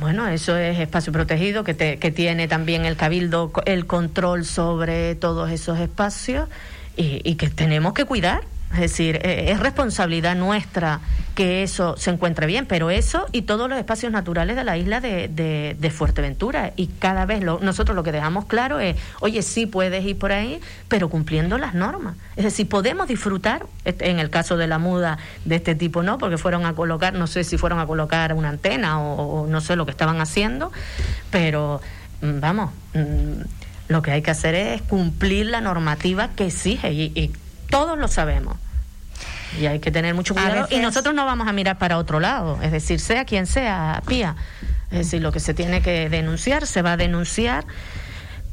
Bueno, 0.00 0.26
eso 0.28 0.56
es 0.56 0.78
espacio 0.78 1.12
protegido 1.12 1.62
que, 1.62 1.76
que 1.98 2.10
tiene 2.10 2.48
también 2.48 2.84
el 2.84 2.96
cabildo 2.96 3.52
el 3.64 3.86
control 3.86 4.44
sobre 4.44 5.14
todos 5.14 5.50
esos 5.50 5.78
espacios 5.78 6.48
y 6.96 7.34
que 7.36 7.48
tenemos 7.48 7.94
que 7.94 8.04
cuidar 8.04 8.42
es 8.72 8.80
decir, 8.80 9.16
eh, 9.24 9.50
es 9.50 9.58
responsabilidad 9.58 10.36
nuestra 10.36 11.00
que 11.34 11.62
eso 11.62 11.96
se 11.96 12.10
encuentre 12.10 12.46
bien, 12.46 12.66
pero 12.66 12.90
eso 12.90 13.26
y 13.32 13.42
todos 13.42 13.68
los 13.68 13.78
espacios 13.78 14.12
naturales 14.12 14.56
de 14.56 14.62
la 14.62 14.76
isla 14.76 15.00
de, 15.00 15.28
de, 15.28 15.90
Fuerteventura. 15.90 16.72
Y 16.76 16.86
cada 16.86 17.26
vez 17.26 17.42
nosotros 17.42 17.96
lo 17.96 18.02
que 18.02 18.12
dejamos 18.12 18.44
claro 18.44 18.78
es, 18.78 18.96
oye, 19.20 19.42
sí 19.42 19.66
puedes 19.66 20.04
ir 20.04 20.18
por 20.18 20.32
ahí, 20.32 20.60
pero 20.88 21.08
cumpliendo 21.08 21.58
las 21.58 21.74
normas. 21.74 22.16
Es 22.36 22.44
decir, 22.44 22.68
podemos 22.68 23.08
disfrutar, 23.08 23.66
en 23.84 24.18
el 24.18 24.30
caso 24.30 24.56
de 24.56 24.66
la 24.66 24.78
muda 24.78 25.18
de 25.44 25.56
este 25.56 25.74
tipo, 25.74 26.02
no, 26.02 26.18
porque 26.18 26.38
fueron 26.38 26.64
a 26.64 26.74
colocar, 26.74 27.14
no 27.14 27.26
sé 27.26 27.42
si 27.42 27.58
fueron 27.58 27.80
a 27.80 27.86
colocar 27.86 28.34
una 28.34 28.50
antena 28.50 29.00
o, 29.00 29.46
no 29.46 29.60
sé 29.60 29.76
lo 29.76 29.84
que 29.84 29.92
estaban 29.92 30.20
haciendo, 30.20 30.70
pero 31.30 31.80
mm, 32.22 32.40
vamos, 32.40 32.70
mm, 32.94 33.42
lo 33.88 34.02
que 34.02 34.12
hay 34.12 34.22
que 34.22 34.30
hacer 34.30 34.54
es 34.54 34.82
cumplir 34.82 35.46
la 35.46 35.60
normativa 35.60 36.28
que 36.36 36.46
exige 36.46 36.92
y 36.92 37.32
todos 37.70 37.98
lo 37.98 38.08
sabemos. 38.08 38.56
Y 39.60 39.66
hay 39.66 39.80
que 39.80 39.90
tener 39.90 40.14
mucho 40.14 40.34
cuidado. 40.34 40.68
Y 40.70 40.78
nosotros 40.78 41.14
no 41.14 41.24
vamos 41.26 41.48
a 41.48 41.52
mirar 41.52 41.78
para 41.78 41.98
otro 41.98 42.20
lado. 42.20 42.58
Es 42.62 42.70
decir, 42.70 43.00
sea 43.00 43.24
quien 43.24 43.46
sea, 43.46 44.02
pía. 44.06 44.36
Es 44.90 44.98
decir, 44.98 45.22
lo 45.22 45.32
que 45.32 45.40
se 45.40 45.54
tiene 45.54 45.82
que 45.82 46.08
denunciar, 46.08 46.66
se 46.66 46.82
va 46.82 46.92
a 46.92 46.96
denunciar 46.96 47.64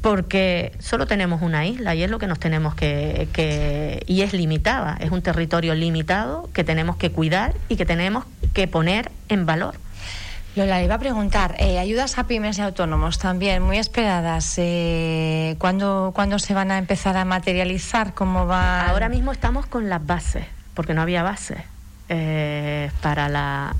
porque 0.00 0.72
solo 0.78 1.06
tenemos 1.06 1.42
una 1.42 1.66
isla 1.66 1.94
y 1.94 2.02
es 2.02 2.10
lo 2.10 2.18
que 2.18 2.26
nos 2.26 2.38
tenemos 2.38 2.74
que, 2.74 3.28
que, 3.32 4.02
y 4.06 4.22
es 4.22 4.32
limitada, 4.32 4.96
es 5.00 5.10
un 5.10 5.22
territorio 5.22 5.74
limitado 5.74 6.48
que 6.52 6.62
tenemos 6.62 6.96
que 6.96 7.10
cuidar 7.10 7.54
y 7.68 7.76
que 7.76 7.84
tenemos 7.84 8.24
que 8.54 8.68
poner 8.68 9.10
en 9.28 9.44
valor. 9.44 9.74
Lola, 10.58 10.82
iba 10.82 10.96
a 10.96 10.98
preguntar, 10.98 11.54
eh, 11.60 11.78
ayudas 11.78 12.18
a 12.18 12.24
pymes 12.24 12.58
y 12.58 12.62
autónomos 12.62 13.20
también, 13.20 13.62
muy 13.62 13.78
esperadas. 13.78 14.54
Eh, 14.56 15.54
¿cuándo, 15.60 16.12
se 16.40 16.52
van 16.52 16.72
a 16.72 16.78
empezar 16.78 17.16
a 17.16 17.24
materializar? 17.24 18.12
¿Cómo 18.12 18.44
va? 18.44 18.88
Ahora 18.88 19.08
mismo 19.08 19.30
estamos 19.30 19.66
con 19.66 19.88
las 19.88 20.04
bases, 20.04 20.46
porque 20.74 20.94
no 20.94 21.02
había 21.02 21.22
bases 21.22 21.58
eh, 22.08 22.90
para 23.00 23.28
la... 23.28 23.76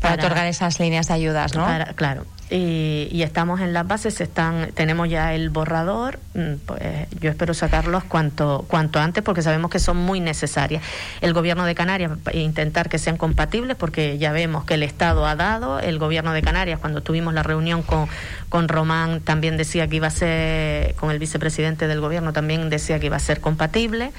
Para, 0.00 0.14
otorgar 0.14 0.48
esas 0.48 0.80
líneas 0.80 1.06
de 1.06 1.14
ayudas, 1.14 1.54
¿no? 1.54 1.64
claro 1.94 2.24
y, 2.50 3.22
estamos 3.22 3.60
en 3.60 3.72
las 3.72 3.86
bases, 3.86 4.20
están, 4.20 4.72
tenemos 4.74 5.08
ya 5.08 5.34
el 5.34 5.50
borrador, 5.50 6.18
mm, 6.34 6.54
pues 6.66 6.80
yo 7.20 7.30
espero 7.30 7.54
sacarlos 7.54 8.02
cuanto, 8.04 8.64
cuanto 8.66 8.98
antes 8.98 9.22
porque 9.22 9.42
sabemos 9.42 9.70
que 9.70 9.78
son 9.78 9.96
muy 9.96 10.18
necesarias. 10.18 10.82
El 11.20 11.32
gobierno 11.32 11.64
de 11.64 11.74
Canarias 11.74 12.12
intentar 12.32 12.88
que 12.88 12.98
sean 12.98 13.16
compatibles 13.16 13.76
porque 13.76 14.18
ya 14.18 14.32
vemos 14.32 14.64
que 14.64 14.74
el 14.74 14.82
Estado 14.82 15.26
ha 15.26 15.36
dado, 15.36 15.78
el 15.78 15.98
gobierno 15.98 16.32
de 16.32 16.42
Canarias 16.42 16.80
cuando 16.80 17.02
tuvimos 17.02 17.34
la 17.34 17.44
reunión 17.44 17.82
con, 17.82 18.08
con 18.48 18.68
Román 18.68 19.20
también 19.20 19.56
decía 19.56 19.86
que 19.86 19.96
iba 19.96 20.08
a 20.08 20.10
ser, 20.10 20.94
con 20.96 21.10
el 21.12 21.18
vicepresidente 21.20 21.86
del 21.86 22.00
gobierno 22.00 22.32
también 22.32 22.68
decía 22.68 22.98
que 22.98 23.06
iba 23.06 23.16
a 23.16 23.20
ser 23.20 23.40
compatible. 23.40 24.12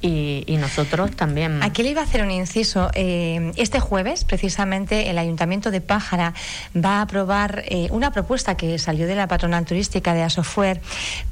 Y, 0.00 0.56
nosotros 0.58 1.12
también. 1.14 1.62
Aquí 1.62 1.82
le 1.82 1.90
iba 1.90 2.00
a 2.00 2.04
hacer 2.04 2.22
un 2.22 2.30
inciso. 2.30 2.90
Eh, 2.94 3.52
este 3.56 3.80
jueves, 3.80 4.24
precisamente, 4.24 5.08
el 5.08 5.18
Ayuntamiento 5.18 5.70
de 5.70 5.80
Pájara 5.80 6.34
va 6.76 6.98
a 6.98 7.02
aprobar 7.02 7.64
eh, 7.66 7.88
una 7.90 8.10
propuesta 8.10 8.56
que 8.56 8.78
salió 8.78 9.06
de 9.06 9.14
la 9.14 9.28
patronal 9.28 9.64
turística 9.64 10.14
de 10.14 10.22
Asofuer, 10.22 10.80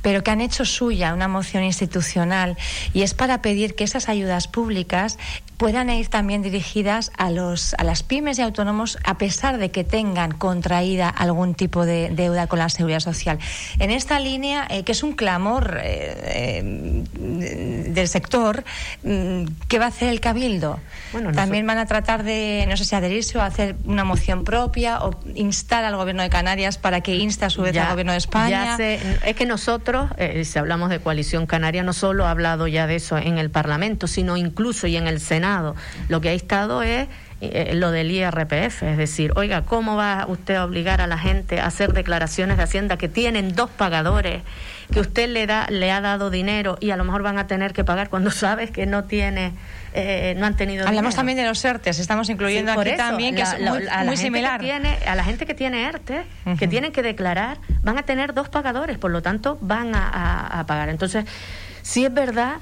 pero 0.02 0.22
que 0.22 0.30
han 0.30 0.40
hecho 0.40 0.64
suya 0.64 1.12
una 1.12 1.28
moción 1.28 1.64
institucional 1.64 2.56
y 2.92 3.02
es 3.02 3.14
para 3.14 3.42
pedir 3.42 3.74
que 3.74 3.84
esas 3.84 4.08
ayudas 4.08 4.48
públicas 4.48 5.18
puedan 5.56 5.90
ir 5.90 6.08
también 6.08 6.42
dirigidas 6.42 7.12
a, 7.16 7.30
los, 7.30 7.74
a 7.74 7.84
las 7.84 8.02
pymes 8.02 8.38
y 8.38 8.42
autónomos 8.42 8.98
a 9.04 9.18
pesar 9.18 9.58
de 9.58 9.70
que 9.70 9.84
tengan 9.84 10.32
contraída 10.32 11.08
algún 11.08 11.54
tipo 11.54 11.86
de 11.86 12.10
deuda 12.10 12.46
con 12.46 12.58
la 12.58 12.68
seguridad 12.68 13.00
social. 13.00 13.38
En 13.78 13.90
esta 13.90 14.20
línea, 14.20 14.66
eh, 14.70 14.82
que 14.82 14.92
es 14.92 15.02
un 15.02 15.14
clamor 15.14 15.80
del 17.16 18.08
sector, 18.08 18.64
Mm, 19.02 19.44
¿qué 19.68 19.78
va 19.78 19.86
a 19.86 19.88
hacer 19.88 20.08
el 20.08 20.20
Cabildo? 20.20 20.80
Bueno, 21.12 21.32
También 21.32 21.66
van 21.66 21.78
a 21.78 21.86
tratar 21.86 22.24
de, 22.24 22.66
no 22.68 22.76
sé 22.76 22.84
si 22.84 22.94
adherirse 22.94 23.38
o 23.38 23.42
hacer 23.42 23.76
una 23.84 24.04
moción 24.04 24.44
propia 24.44 24.98
o 25.04 25.18
instar 25.34 25.84
al 25.84 25.96
Gobierno 25.96 26.22
de 26.22 26.30
Canarias 26.30 26.78
para 26.78 27.00
que 27.00 27.14
inste 27.16 27.44
a 27.44 27.50
su 27.50 27.62
vez 27.62 27.76
al 27.76 27.90
Gobierno 27.90 28.12
de 28.12 28.18
España. 28.18 28.76
es 28.78 29.36
que 29.36 29.46
nosotros, 29.46 30.10
eh, 30.18 30.44
si 30.44 30.58
hablamos 30.58 30.90
de 30.90 30.98
coalición 30.98 31.46
canaria, 31.46 31.82
no 31.82 31.92
solo 31.92 32.26
ha 32.26 32.30
hablado 32.30 32.66
ya 32.66 32.86
de 32.86 32.96
eso 32.96 33.16
en 33.18 33.38
el 33.38 33.50
Parlamento, 33.50 34.06
sino 34.06 34.36
incluso 34.36 34.86
y 34.86 34.96
en 34.96 35.06
el 35.06 35.20
Senado. 35.20 35.45
Lo 36.08 36.20
que 36.20 36.30
ha 36.30 36.32
estado 36.32 36.82
es 36.82 37.08
eh, 37.40 37.72
lo 37.74 37.90
del 37.90 38.10
IRPF, 38.10 38.82
es 38.82 38.96
decir, 38.96 39.32
oiga, 39.36 39.62
¿cómo 39.62 39.96
va 39.96 40.24
usted 40.28 40.54
a 40.54 40.64
obligar 40.64 41.00
a 41.00 41.06
la 41.06 41.18
gente 41.18 41.60
a 41.60 41.66
hacer 41.66 41.92
declaraciones 41.92 42.56
de 42.56 42.62
Hacienda 42.62 42.96
que 42.96 43.08
tienen 43.08 43.54
dos 43.54 43.70
pagadores? 43.70 44.42
que 44.92 45.00
usted 45.00 45.28
le 45.28 45.48
da 45.48 45.66
le 45.68 45.90
ha 45.90 46.00
dado 46.00 46.30
dinero 46.30 46.78
y 46.80 46.92
a 46.92 46.96
lo 46.96 47.02
mejor 47.02 47.24
van 47.24 47.38
a 47.38 47.48
tener 47.48 47.72
que 47.72 47.82
pagar 47.82 48.08
cuando 48.08 48.30
sabes 48.44 48.70
que 48.70 48.86
no 48.86 49.02
tiene 49.02 49.52
eh, 49.94 50.36
no 50.38 50.46
han 50.46 50.54
tenido 50.56 50.86
hablamos 50.86 51.16
también 51.16 51.38
de 51.38 51.44
los 51.44 51.64
ERTES 51.64 51.98
estamos 51.98 52.28
incluyendo 52.28 52.70
aquí 52.70 52.94
también 52.96 53.34
que 53.34 53.42
es 53.42 53.56
muy, 54.04 54.16
similar. 54.16 54.60
tiene, 54.60 54.96
a 55.06 55.16
la 55.16 55.24
gente 55.24 55.44
que 55.44 55.54
tiene 55.54 55.88
ERTE 55.88 56.24
que 56.56 56.68
tienen 56.68 56.92
que 56.92 57.02
declarar 57.02 57.58
van 57.82 57.98
a 57.98 58.04
tener 58.04 58.32
dos 58.32 58.48
pagadores 58.48 58.96
por 58.98 59.10
lo 59.10 59.22
tanto 59.22 59.58
van 59.60 59.92
a, 59.94 60.64
pagar. 60.66 60.88
Entonces 60.88 61.24
si 61.86 62.04
es 62.04 62.12
verdad 62.12 62.56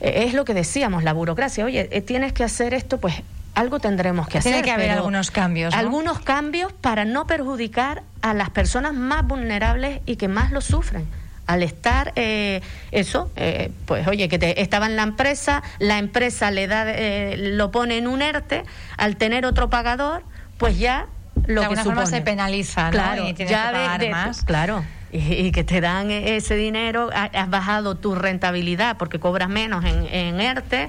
eh, 0.00 0.24
es 0.26 0.34
lo 0.34 0.44
que 0.44 0.54
decíamos 0.54 1.04
la 1.04 1.12
burocracia 1.12 1.64
oye 1.64 1.88
eh, 1.90 2.00
tienes 2.02 2.32
que 2.32 2.44
hacer 2.44 2.74
esto 2.74 2.98
pues 2.98 3.22
algo 3.54 3.78
tendremos 3.78 4.26
que 4.26 4.38
hacer. 4.38 4.50
Tiene 4.50 4.64
que 4.64 4.72
haber 4.72 4.90
algunos 4.90 5.30
cambios. 5.30 5.72
Algunos 5.74 6.18
cambios 6.18 6.72
para 6.72 7.04
no 7.04 7.28
perjudicar 7.28 8.02
a 8.20 8.34
las 8.34 8.50
personas 8.50 8.94
más 8.94 9.24
vulnerables 9.24 10.00
y 10.06 10.16
que 10.16 10.26
más 10.26 10.50
lo 10.50 10.60
sufren 10.60 11.06
al 11.46 11.62
estar 11.62 12.12
eh, 12.16 12.62
eso, 12.90 13.30
eh, 13.36 13.70
pues 13.86 14.06
oye, 14.06 14.28
que 14.28 14.38
te, 14.38 14.62
estaba 14.62 14.86
en 14.86 14.96
la 14.96 15.02
empresa, 15.02 15.62
la 15.78 15.98
empresa 15.98 16.50
le 16.50 16.66
da, 16.66 16.84
eh, 16.86 17.36
lo 17.36 17.70
pone 17.70 17.98
en 17.98 18.06
un 18.06 18.22
ERTE, 18.22 18.64
al 18.96 19.16
tener 19.16 19.44
otro 19.44 19.70
pagador, 19.70 20.22
pues 20.58 20.78
ya 20.78 21.06
lo 21.46 21.60
de 21.60 21.68
que 21.68 21.74
alguna 21.74 21.84
forma 21.84 22.06
se 22.06 22.22
penaliza, 22.22 22.84
¿no? 22.84 22.90
Claro, 22.92 23.28
y 23.28 23.34
ya 23.34 23.34
que 23.34 23.44
pagar 23.46 24.10
más. 24.10 24.44
Claro, 24.44 24.84
y, 25.14 25.52
que 25.52 25.62
te 25.62 25.80
dan 25.80 26.10
ese 26.10 26.56
dinero, 26.56 27.08
has 27.12 27.48
bajado 27.48 27.94
tu 27.94 28.16
rentabilidad 28.16 28.96
porque 28.96 29.20
cobras 29.20 29.48
menos 29.48 29.84
en, 29.84 30.06
en 30.06 30.40
ERTE. 30.40 30.88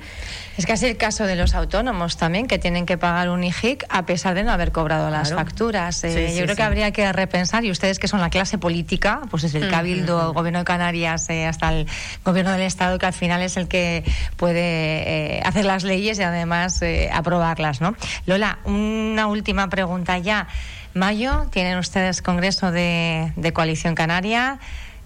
Es 0.57 0.65
casi 0.65 0.85
el 0.85 0.95
caso 0.95 1.25
de 1.25 1.35
los 1.35 1.53
autónomos 1.53 2.15
también, 2.15 2.47
que 2.47 2.57
tienen 2.57 2.85
que 2.85 2.97
pagar 2.97 3.29
un 3.29 3.43
IJIC 3.43 3.85
a 3.89 4.05
pesar 4.05 4.35
de 4.35 4.43
no 4.43 4.51
haber 4.51 4.71
cobrado 4.71 5.09
las 5.09 5.33
facturas. 5.33 6.01
Eh, 6.05 6.33
yo 6.35 6.43
creo 6.43 6.55
que 6.55 6.63
habría 6.63 6.91
que 6.91 7.11
repensar, 7.11 7.65
y 7.65 7.71
ustedes 7.71 7.99
que 7.99 8.07
son 8.07 8.21
la 8.21 8.29
clase 8.29 8.57
política, 8.57 9.21
pues 9.29 9.43
desde 9.43 9.59
el 9.59 9.69
Cabildo, 9.69 10.29
el 10.29 10.33
Gobierno 10.33 10.59
de 10.59 10.65
Canarias, 10.65 11.29
eh, 11.29 11.45
hasta 11.45 11.73
el 11.73 11.87
Gobierno 12.23 12.53
del 12.53 12.61
Estado, 12.61 12.97
que 12.97 13.05
al 13.05 13.13
final 13.13 13.41
es 13.41 13.57
el 13.57 13.67
que 13.67 14.05
puede 14.37 15.37
eh, 15.37 15.41
hacer 15.43 15.65
las 15.65 15.83
leyes 15.83 16.17
y 16.19 16.23
además 16.23 16.81
aprobarlas. 17.11 17.81
¿no? 17.81 17.95
Lola, 18.25 18.59
una 18.63 19.27
última 19.27 19.69
pregunta 19.69 20.17
ya 20.17 20.47
mayo 20.95 21.45
tienen 21.51 21.77
ustedes 21.77 22.21
Congreso 22.21 22.71
de, 22.71 23.51
Coalición 23.53 23.95
Canaria. 23.95 24.59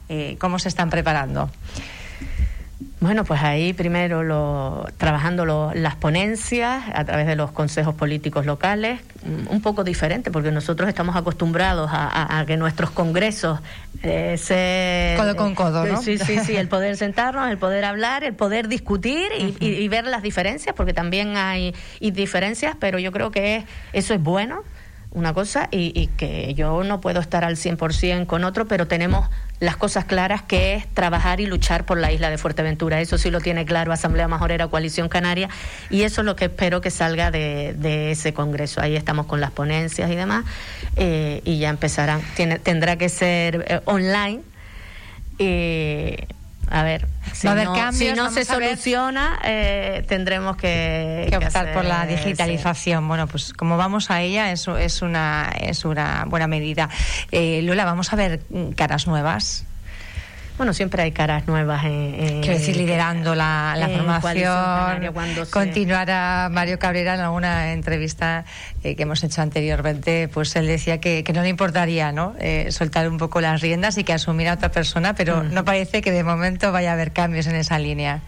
Eh, 0.08 0.38
¿Cómo 0.39 0.60
se 0.60 0.69
están 0.69 0.89
preparando? 0.89 1.49
Bueno, 3.02 3.23
pues 3.23 3.41
ahí 3.41 3.71
primero 3.73 4.23
lo, 4.23 4.86
trabajando 4.97 5.45
las 5.73 5.95
ponencias 5.95 6.84
a 6.93 7.06
través 7.06 7.28
de 7.28 7.36
los 7.36 7.52
consejos 7.52 7.95
políticos 7.95 8.45
locales, 8.45 8.99
mm, 9.23 9.52
un 9.54 9.62
poco 9.62 9.86
diferente, 9.86 10.32
porque 10.32 10.52
nosotros 10.52 10.89
estamos 10.89 11.15
acostumbrados 11.15 11.89
a, 11.93 12.43
que 12.45 12.58
nuestros 12.58 12.91
congresos 12.91 13.60
eh, 14.04 14.38
se... 14.38 15.15
Codo 15.17 15.36
con 15.38 15.56
codo, 15.56 15.86
¿no? 15.86 16.02
Sí, 16.02 16.17
sí, 16.17 16.39
sí, 16.39 16.58
el 16.58 16.67
poder 16.67 16.97
sentarnos, 16.97 17.49
el 17.49 17.58
poder 17.58 17.86
hablar, 17.86 18.23
el 18.23 18.34
poder 18.34 18.67
discutir 18.67 19.30
y, 19.38 19.88
ver 19.88 20.06
las 20.06 20.21
diferencias, 20.21 20.75
porque 20.75 20.93
también 20.93 21.38
hay 21.38 21.73
diferencias, 22.02 22.75
pero 22.80 22.99
yo 22.99 23.12
creo 23.12 23.32
que 23.32 23.65
eso 23.93 24.13
es 24.13 24.21
bueno 24.21 24.63
una 25.12 25.34
cosa 25.34 25.67
y, 25.72 26.08
que 26.17 26.54
yo 26.54 26.84
no 26.84 27.02
puedo 27.02 27.19
estar 27.19 27.43
al 27.43 27.56
100% 27.56 28.28
con 28.28 28.43
otro, 28.43 28.67
pero 28.67 28.88
tenemos 28.88 29.28
las 29.60 29.76
cosas 29.76 30.06
claras 30.06 30.43
que 30.43 30.76
es 30.76 30.88
trabajar 30.93 31.41
y 31.41 31.48
luchar 31.48 31.86
por 31.86 31.98
la 31.98 32.12
isla 32.12 32.30
de 32.30 32.38
Fuerteventura. 32.38 33.02
Eso 33.02 33.17
sí 33.17 33.32
lo 33.32 33.41
tiene 33.41 33.65
claro 33.65 33.91
Asamblea 33.91 34.28
Majorera, 34.28 34.67
Coalición 34.67 35.10
Canaria, 35.10 35.50
y 35.89 36.04
eso 36.04 36.22
es 36.22 36.26
lo 36.26 36.36
que 36.36 36.45
espero 36.45 36.80
que 36.82 36.91
salga 36.91 37.32
de, 37.32 38.12
ese 38.12 38.34
Congreso. 38.34 38.82
Ahí 38.82 38.95
estamos 38.95 39.26
con 39.26 39.41
las 39.41 39.52
ponencias 39.52 40.12
y 40.12 40.15
demás, 40.15 40.45
eh, 40.95 41.41
y 41.43 41.58
ya 41.58 41.69
empezarán. 41.69 42.22
Tiene, 42.36 42.60
tendrá 42.60 42.98
que 42.98 43.10
ser 43.10 43.65
eh, 43.67 43.82
online. 43.86 44.41
Eh, 45.39 46.28
a 46.70 46.84
ver, 46.84 47.08
si 47.34 47.48
no, 48.14 48.30
se 48.32 48.46
soluciona, 48.46 49.40
eh, 49.44 50.04
tendremos 50.08 50.58
que, 50.58 51.30
optar 51.36 51.74
por 51.74 51.86
la 51.86 52.06
digitalización. 52.06 53.08
Bueno, 53.08 53.28
pues 53.28 53.54
como 53.54 53.78
vamos 53.78 54.12
a 54.12 54.22
ella, 54.22 54.52
eso 54.52 54.78
es 54.78 55.02
una, 55.02 55.52
es 55.60 55.86
una 55.86 56.26
buena 56.28 56.48
medida. 56.48 56.90
Eh, 57.32 57.62
Lola, 57.64 57.86
vamos 57.86 58.14
a 58.14 58.16
ver 58.16 58.42
caras 58.76 59.08
nuevas. 59.08 59.66
Bueno, 60.60 60.74
siempre 60.74 61.02
hay 61.02 61.13
caras 61.13 61.48
nuevas. 61.48 61.86
En, 61.86 62.41
Quiero 62.41 62.60
decir, 62.60 62.76
liderando 62.76 63.34
la, 63.34 63.89
formación. 63.95 65.48
Continuará 65.50 66.50
Mario 66.52 66.78
Cabrera 66.78 67.13
en 67.13 67.22
alguna 67.22 67.72
entrevista 67.72 68.43
eh, 68.84 68.98
que 68.98 69.04
hemos 69.04 69.24
hecho 69.24 69.41
anteriormente, 69.41 70.28
pues 70.28 70.54
él 70.58 70.67
decía 70.67 71.00
que, 71.00 71.24
no 71.34 71.43
le 71.43 71.48
importaría 71.48 72.12
¿no? 72.12 72.36
Eh, 72.41 72.74
soltar 72.74 73.08
un 73.08 73.17
poco 73.17 73.39
las 73.39 73.62
riendas 73.62 73.98
y 73.98 74.04
que 74.04 74.12
asumiera 74.12 74.52
a 74.52 74.56
otra 74.56 74.69
persona, 74.69 75.15
pero 75.15 75.43
no 75.43 75.63
parece 75.63 76.02
que 76.02 76.12
de 76.12 76.26
momento 76.26 76.74
vaya 76.74 76.89
a 76.89 76.93
haber 76.95 77.13
cambios 77.13 77.48
en 77.48 77.56
esa 77.56 77.80
línea. 77.80 78.19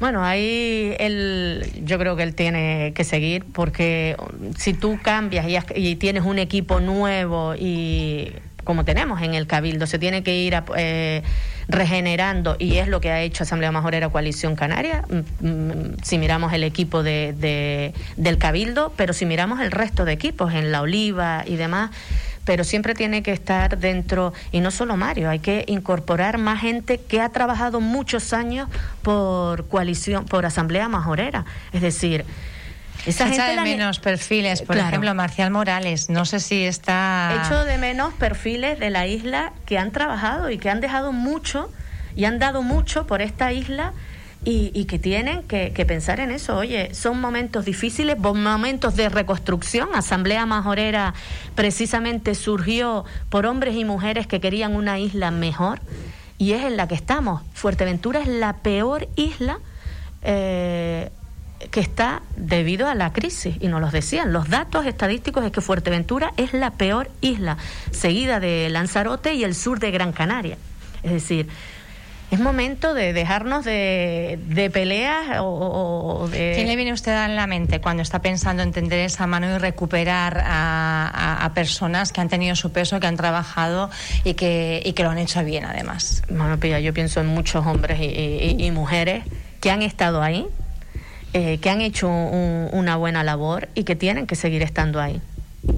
Bueno, 0.00 0.24
ahí 0.24 0.96
él, 0.98 1.70
yo 1.84 1.96
creo 2.00 2.16
que 2.16 2.24
él 2.24 2.34
tiene 2.34 2.92
que 2.92 3.04
seguir 3.04 3.44
porque 3.52 4.16
si 4.58 4.74
tú 4.74 4.98
cambias 5.00 5.46
y, 5.46 5.56
y 5.76 5.94
tienes 5.94 6.24
un 6.24 6.40
equipo 6.40 6.80
nuevo 6.80 7.54
y 7.54 8.32
como 8.66 8.84
tenemos 8.84 9.22
en 9.22 9.34
el 9.34 9.46
Cabildo, 9.46 9.86
se 9.86 9.98
tiene 9.98 10.24
que 10.24 10.34
ir 10.34 10.60
eh, 10.76 11.22
regenerando 11.68 12.56
y 12.58 12.78
es 12.78 12.88
lo 12.88 13.00
que 13.00 13.12
ha 13.12 13.22
hecho 13.22 13.44
Asamblea 13.44 13.70
Majorera 13.70 14.08
Coalición 14.08 14.56
Canaria, 14.56 15.04
mm, 15.08 15.46
mm, 15.46 15.96
si 16.02 16.18
miramos 16.18 16.52
el 16.52 16.64
equipo 16.64 17.04
de, 17.04 17.94
del 18.16 18.38
Cabildo, 18.38 18.92
pero 18.96 19.12
si 19.12 19.24
miramos 19.24 19.60
el 19.60 19.70
resto 19.70 20.04
de 20.04 20.12
equipos, 20.12 20.52
en 20.52 20.72
La 20.72 20.82
Oliva 20.82 21.44
y 21.46 21.54
demás, 21.54 21.92
pero 22.44 22.64
siempre 22.64 22.94
tiene 22.94 23.22
que 23.22 23.30
estar 23.32 23.78
dentro, 23.78 24.32
y 24.50 24.58
no 24.58 24.72
solo 24.72 24.96
Mario, 24.96 25.30
hay 25.30 25.38
que 25.38 25.64
incorporar 25.68 26.36
más 26.36 26.60
gente 26.60 26.98
que 26.98 27.20
ha 27.20 27.28
trabajado 27.28 27.80
muchos 27.80 28.32
años 28.32 28.68
por 29.02 29.68
coalición, 29.68 30.24
por 30.24 30.44
Asamblea 30.44 30.88
Majorera, 30.88 31.44
es 31.72 31.82
decir, 31.82 32.24
esa 33.06 33.28
gente 33.28 33.42
de 33.42 33.60
menos 33.62 33.98
perfiles, 34.00 34.62
por 34.62 34.76
ejemplo, 34.76 35.14
Marcial 35.14 35.50
Morales, 35.50 36.10
no 36.10 36.24
sé 36.24 36.40
si 36.40 36.64
está... 36.64 37.42
Hecho 37.44 37.64
de 37.64 37.78
menos 37.78 38.12
perfiles 38.14 38.78
de 38.78 38.90
la 38.90 39.06
isla 39.06 39.52
que 39.64 39.78
han 39.78 39.92
trabajado 39.92 40.50
y 40.50 40.58
que 40.58 40.70
han 40.70 40.80
dejado 40.80 41.12
mucho 41.12 41.70
y 42.16 42.24
han 42.24 42.38
dado 42.38 42.62
mucho 42.62 43.06
por 43.06 43.22
esta 43.22 43.52
isla 43.52 43.92
y, 44.44 44.84
que 44.84 45.00
tienen 45.00 45.42
que, 45.42 45.70
pensar 45.86 46.20
en 46.20 46.30
eso. 46.30 46.56
Oye, 46.56 46.94
son 46.94 47.20
momentos 47.20 47.64
difíciles, 47.64 48.16
momentos 48.16 48.94
de 48.94 49.08
reconstrucción. 49.08 49.88
Asamblea 49.92 50.46
Majorera 50.46 51.14
precisamente 51.56 52.36
surgió 52.36 53.04
por 53.28 53.46
hombres 53.46 53.74
y 53.74 53.84
mujeres 53.84 54.28
que 54.28 54.40
querían 54.40 54.76
una 54.76 55.00
isla 55.00 55.32
mejor 55.32 55.80
y 56.38 56.52
es 56.52 56.64
en 56.64 56.76
la 56.76 56.86
que 56.86 56.94
estamos. 56.94 57.42
Fuerteventura 57.54 58.20
es 58.20 58.28
la 58.28 58.58
peor 58.58 59.08
isla. 59.16 59.58
Eh, 60.22 61.10
que 61.76 61.80
está 61.82 62.22
debido 62.38 62.88
a 62.88 62.94
la 62.94 63.12
crisis, 63.12 63.56
y 63.60 63.68
nos 63.68 63.82
los 63.82 63.92
decían. 63.92 64.32
Los 64.32 64.48
datos 64.48 64.86
estadísticos 64.86 65.44
es 65.44 65.52
que 65.52 65.60
Fuerteventura 65.60 66.32
es 66.38 66.54
la 66.54 66.70
peor 66.70 67.10
isla, 67.20 67.58
seguida 67.90 68.40
de 68.40 68.70
Lanzarote 68.70 69.34
y 69.34 69.44
el 69.44 69.54
sur 69.54 69.78
de 69.78 69.90
Gran 69.90 70.12
Canaria. 70.12 70.56
Es 71.02 71.12
decir, 71.12 71.48
es 72.30 72.40
momento 72.40 72.94
de 72.94 73.12
dejarnos 73.12 73.66
de, 73.66 74.38
de 74.46 74.70
peleas 74.70 75.36
o, 75.40 76.26
de... 76.32 76.52
¿Quién 76.54 76.66
le 76.66 76.76
viene 76.76 76.94
usted 76.94 77.12
a 77.12 77.28
la 77.28 77.46
mente 77.46 77.78
cuando 77.82 78.02
está 78.02 78.22
pensando 78.22 78.62
en 78.62 78.72
tender 78.72 79.00
esa 79.00 79.26
mano 79.26 79.54
y 79.54 79.58
recuperar 79.58 80.44
a, 80.46 81.52
personas 81.54 82.10
que 82.10 82.22
han 82.22 82.30
tenido 82.30 82.56
su 82.56 82.72
peso, 82.72 83.00
que 83.00 83.06
han 83.06 83.18
trabajado 83.18 83.90
y 84.24 84.32
que, 84.32 84.82
y 84.82 84.94
que 84.94 85.02
lo 85.02 85.10
han 85.10 85.18
hecho 85.18 85.44
bien 85.44 85.66
además? 85.66 86.22
Bueno, 86.30 86.58
Pilla, 86.58 86.80
yo 86.80 86.94
pienso 86.94 87.20
en 87.20 87.26
muchos 87.26 87.66
hombres 87.66 88.00
y 88.00 88.70
mujeres 88.70 89.24
que 89.60 89.70
han 89.70 89.82
estado 89.82 90.22
ahí, 90.22 90.46
eh, 91.38 91.58
que 91.58 91.68
han 91.68 91.82
hecho 91.82 92.08
una 92.08 92.96
buena 92.96 93.22
labor 93.22 93.68
y 93.74 93.84
que 93.84 93.94
tienen 93.94 94.26
que 94.26 94.36
seguir 94.36 94.62
estando 94.62 95.02
ahí. 95.02 95.20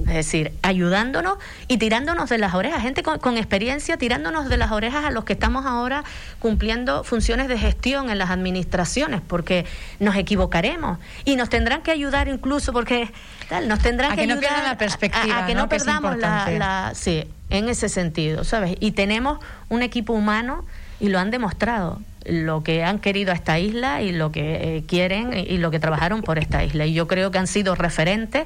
Es 0.07 0.13
decir, 0.13 0.53
ayudándonos 0.61 1.37
y 1.67 1.77
tirándonos 1.77 2.29
de 2.29 2.37
las 2.37 2.53
orejas, 2.53 2.81
gente 2.81 3.03
con, 3.03 3.35
experiencia 3.35 3.97
tirándonos 3.97 4.47
de 4.47 4.55
las 4.55 4.71
orejas 4.71 5.03
a 5.03 5.11
los 5.11 5.25
que 5.25 5.33
estamos 5.33 5.65
ahora 5.65 6.05
cumpliendo 6.39 7.03
funciones 7.03 7.49
de 7.49 7.57
gestión 7.57 8.09
en 8.09 8.19
las 8.19 8.29
administraciones, 8.29 9.19
porque 9.19 9.65
nos 9.99 10.15
equivocaremos. 10.15 10.97
Y 11.25 11.35
nos 11.35 11.49
tendrán 11.49 11.81
que 11.81 11.91
ayudar 11.91 12.29
incluso 12.29 12.71
porque 12.71 13.11
tal, 13.49 13.67
nos 13.67 13.79
tendrán 13.79 14.15
que, 14.15 14.21
ayudar 14.21 14.63
la 14.63 14.77
perspectiva, 14.77 15.43
a, 15.43 15.45
que 15.45 15.55
no, 15.55 15.67
perdamos 15.67 16.17
la, 16.19 16.49
la, 16.51 16.91
sí, 16.95 17.25
en 17.49 17.67
ese 17.67 17.89
sentido, 17.89 18.45
¿sabes? 18.45 18.77
Y 18.79 18.91
tenemos 18.91 19.39
un 19.67 19.81
equipo 19.81 20.13
humano 20.13 20.63
y 21.01 21.09
lo 21.09 21.19
han 21.19 21.31
demostrado 21.31 21.99
lo 22.25 22.63
que 22.63 22.83
han 22.83 22.99
querido 22.99 23.31
a 23.31 23.35
esta 23.35 23.59
isla 23.59 24.01
y 24.01 24.11
lo 24.11 24.31
que 24.31 24.77
eh, 24.77 24.83
quieren 24.87 25.33
y 25.33 25.57
lo 25.57 25.71
que 25.71 25.79
trabajaron 25.79 26.21
por 26.21 26.37
esta 26.37 26.63
isla. 26.63 26.85
Y 26.85 26.93
yo 26.93 27.07
creo 27.07 27.31
que 27.31 27.37
han 27.37 27.47
sido 27.47 27.75
referentes, 27.75 28.45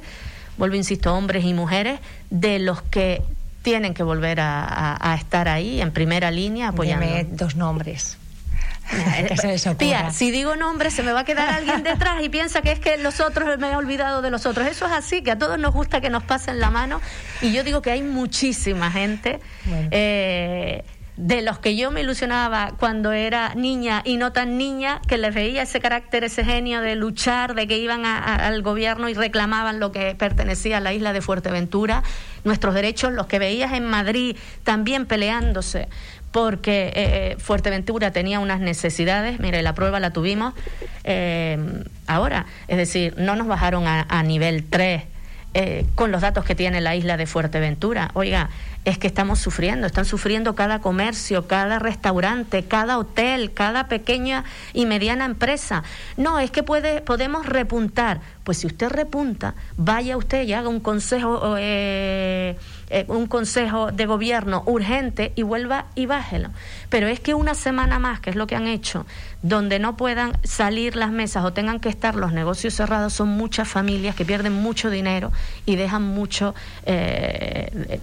vuelvo, 0.57 0.75
insisto, 0.75 1.13
hombres 1.13 1.45
y 1.45 1.53
mujeres, 1.53 1.99
de 2.29 2.59
los 2.59 2.81
que 2.81 3.21
tienen 3.61 3.93
que 3.93 4.03
volver 4.03 4.39
a, 4.41 5.15
estar 5.19 5.47
ahí 5.47 5.81
en 5.81 5.91
primera 5.91 6.31
línea 6.31 6.69
apoyando. 6.69 7.05
dos 7.31 7.55
nombres. 7.55 8.17
Tía, 9.77 10.11
si 10.11 10.29
digo 10.29 10.55
nombres 10.55 10.93
se 10.93 11.03
me 11.03 11.13
va 11.13 11.21
a 11.21 11.25
quedar 11.25 11.49
alguien 11.49 11.83
detrás 11.83 12.21
y 12.21 12.29
piensa 12.29 12.61
que 12.61 12.73
es 12.73 12.79
que 12.79 12.97
los 12.97 13.21
otros 13.21 13.57
me 13.57 13.71
he 13.71 13.75
olvidado 13.75 14.21
de 14.21 14.29
los 14.29 14.45
otros. 14.45 14.67
Eso 14.67 14.85
es 14.85 14.91
así, 14.91 15.21
que 15.21 15.31
a 15.31 15.37
todos 15.37 15.57
nos 15.57 15.73
gusta 15.73 16.01
que 16.01 16.09
nos 16.09 16.23
pasen 16.23 16.59
la 16.59 16.69
mano. 16.69 17.01
Y 17.41 17.53
yo 17.53 17.63
digo 17.63 17.81
que 17.81 17.91
hay 17.91 18.03
muchísima 18.03 18.91
gente. 18.91 19.39
Eh, 19.91 20.83
de 21.15 21.41
los 21.43 21.59
que 21.59 21.75
yo 21.75 21.91
me 21.91 22.01
ilusionaba 22.01 22.73
cuando 22.79 23.11
era 23.11 23.53
niña 23.55 24.01
y 24.03 24.17
no 24.17 24.31
tan 24.31 24.57
niña, 24.57 24.99
que 25.07 25.17
les 25.17 25.33
veía 25.33 25.61
ese 25.61 25.79
carácter, 25.79 26.23
ese 26.23 26.43
genio 26.43 26.81
de 26.81 26.95
luchar, 26.95 27.53
de 27.53 27.67
que 27.67 27.77
iban 27.77 28.05
al 28.05 28.61
gobierno 28.63 29.09
y 29.09 29.13
reclamaban 29.13 29.79
lo 29.79 29.91
que 29.91 30.15
pertenecía 30.15 30.77
a 30.77 30.79
la 30.79 30.93
isla 30.93 31.13
de 31.13 31.21
Fuerteventura, 31.21 32.03
nuestros 32.43 32.73
derechos, 32.73 33.13
los 33.13 33.27
que 33.27 33.39
veías 33.39 33.73
en 33.73 33.85
Madrid 33.85 34.35
también 34.63 35.05
peleándose 35.05 35.87
porque 36.33 36.87
eh, 36.87 36.91
eh, 36.95 37.35
Fuerteventura 37.37 38.11
tenía 38.11 38.39
unas 38.39 38.59
necesidades, 38.59 39.39
mire, 39.39 39.61
la 39.61 39.75
prueba 39.75 39.99
la 39.99 40.11
tuvimos 40.11 40.55
eh, 41.03 41.83
ahora, 42.07 42.47
es 42.67 42.77
decir, 42.77 43.13
no 43.17 43.35
nos 43.35 43.45
bajaron 43.45 43.85
a, 43.87 44.07
a 44.09 44.23
nivel 44.23 44.65
3 44.65 45.03
con 45.93 46.11
los 46.11 46.21
datos 46.21 46.45
que 46.45 46.55
tiene 46.55 46.81
la 46.81 46.95
isla 46.95 47.15
de 47.15 47.27
Fuerteventura. 47.27 48.09
Oiga, 48.15 48.49
es 48.85 48.97
que 48.97 49.07
estamos 49.07 49.39
sufriendo, 49.39 49.87
están 49.87 50.05
sufriendo 50.05 50.55
cada 50.55 50.79
comercio, 50.79 51.47
cada 51.47 51.79
restaurante, 51.79 52.63
cada 52.63 52.97
hotel, 52.97 53.53
cada 53.53 53.87
pequeña 53.87 54.43
y 54.73 54.85
mediana 54.85 55.25
empresa. 55.25 55.83
No, 56.17 56.39
es 56.39 56.51
que 56.51 56.63
puede, 56.63 57.01
podemos 57.01 57.45
repuntar. 57.45 58.21
Pues 58.43 58.57
si 58.57 58.67
usted 58.67 58.89
repunta, 58.89 59.55
vaya 59.77 60.17
usted 60.17 60.43
y 60.43 60.51
haga 60.51 60.67
un 60.67 60.81
consejo, 60.81 61.55
eh, 61.57 62.57
eh, 62.89 63.05
un 63.07 63.27
consejo 63.27 63.93
de 63.93 64.05
gobierno 64.05 64.63
urgente 64.65 65.31
y 65.35 65.43
vuelva 65.43 65.85
y 65.95 66.07
bájelo. 66.07 66.49
Pero 66.89 67.07
es 67.07 67.21
que 67.21 67.33
una 67.33 67.55
semana 67.55 67.99
más, 67.99 68.19
que 68.19 68.31
es 68.31 68.35
lo 68.35 68.45
que 68.45 68.57
han 68.57 68.67
hecho, 68.67 69.05
donde 69.43 69.79
no 69.79 69.95
puedan 69.95 70.33
salir 70.43 70.97
las 70.97 71.11
mesas 71.11 71.45
o 71.45 71.53
tengan 71.53 71.79
que 71.79 71.87
estar 71.87 72.15
los 72.15 72.33
negocios 72.33 72.73
cerrados, 72.73 73.13
son 73.13 73.29
muchas 73.29 73.69
familias 73.69 74.13
que 74.13 74.25
pierden 74.25 74.53
mucho 74.53 74.89
dinero 74.89 75.31
y 75.65 75.77
dejan 75.77 76.03
mucho 76.03 76.53
eh, 76.85 78.01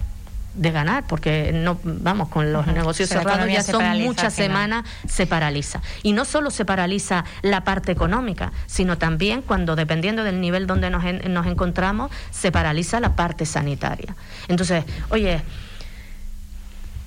de 0.54 0.70
ganar, 0.70 1.04
porque 1.06 1.52
no 1.52 1.78
vamos 1.82 2.28
con 2.28 2.52
los 2.52 2.66
negocios 2.66 3.08
cerrados 3.08 3.48
ya 3.48 3.62
son 3.62 3.84
muchas 4.02 4.34
semanas 4.34 4.84
se 5.08 5.26
paraliza. 5.26 5.80
Y 6.02 6.12
no 6.12 6.24
solo 6.24 6.50
se 6.50 6.64
paraliza 6.64 7.24
la 7.42 7.64
parte 7.64 7.92
económica, 7.92 8.52
sino 8.66 8.98
también 8.98 9.42
cuando 9.42 9.76
dependiendo 9.76 10.24
del 10.24 10.40
nivel 10.40 10.66
donde 10.66 10.90
nos, 10.90 11.04
nos 11.28 11.46
encontramos 11.46 12.10
se 12.30 12.52
paraliza 12.52 13.00
la 13.00 13.16
parte 13.16 13.46
sanitaria. 13.46 14.14
Entonces, 14.48 14.84
oye, 15.10 15.40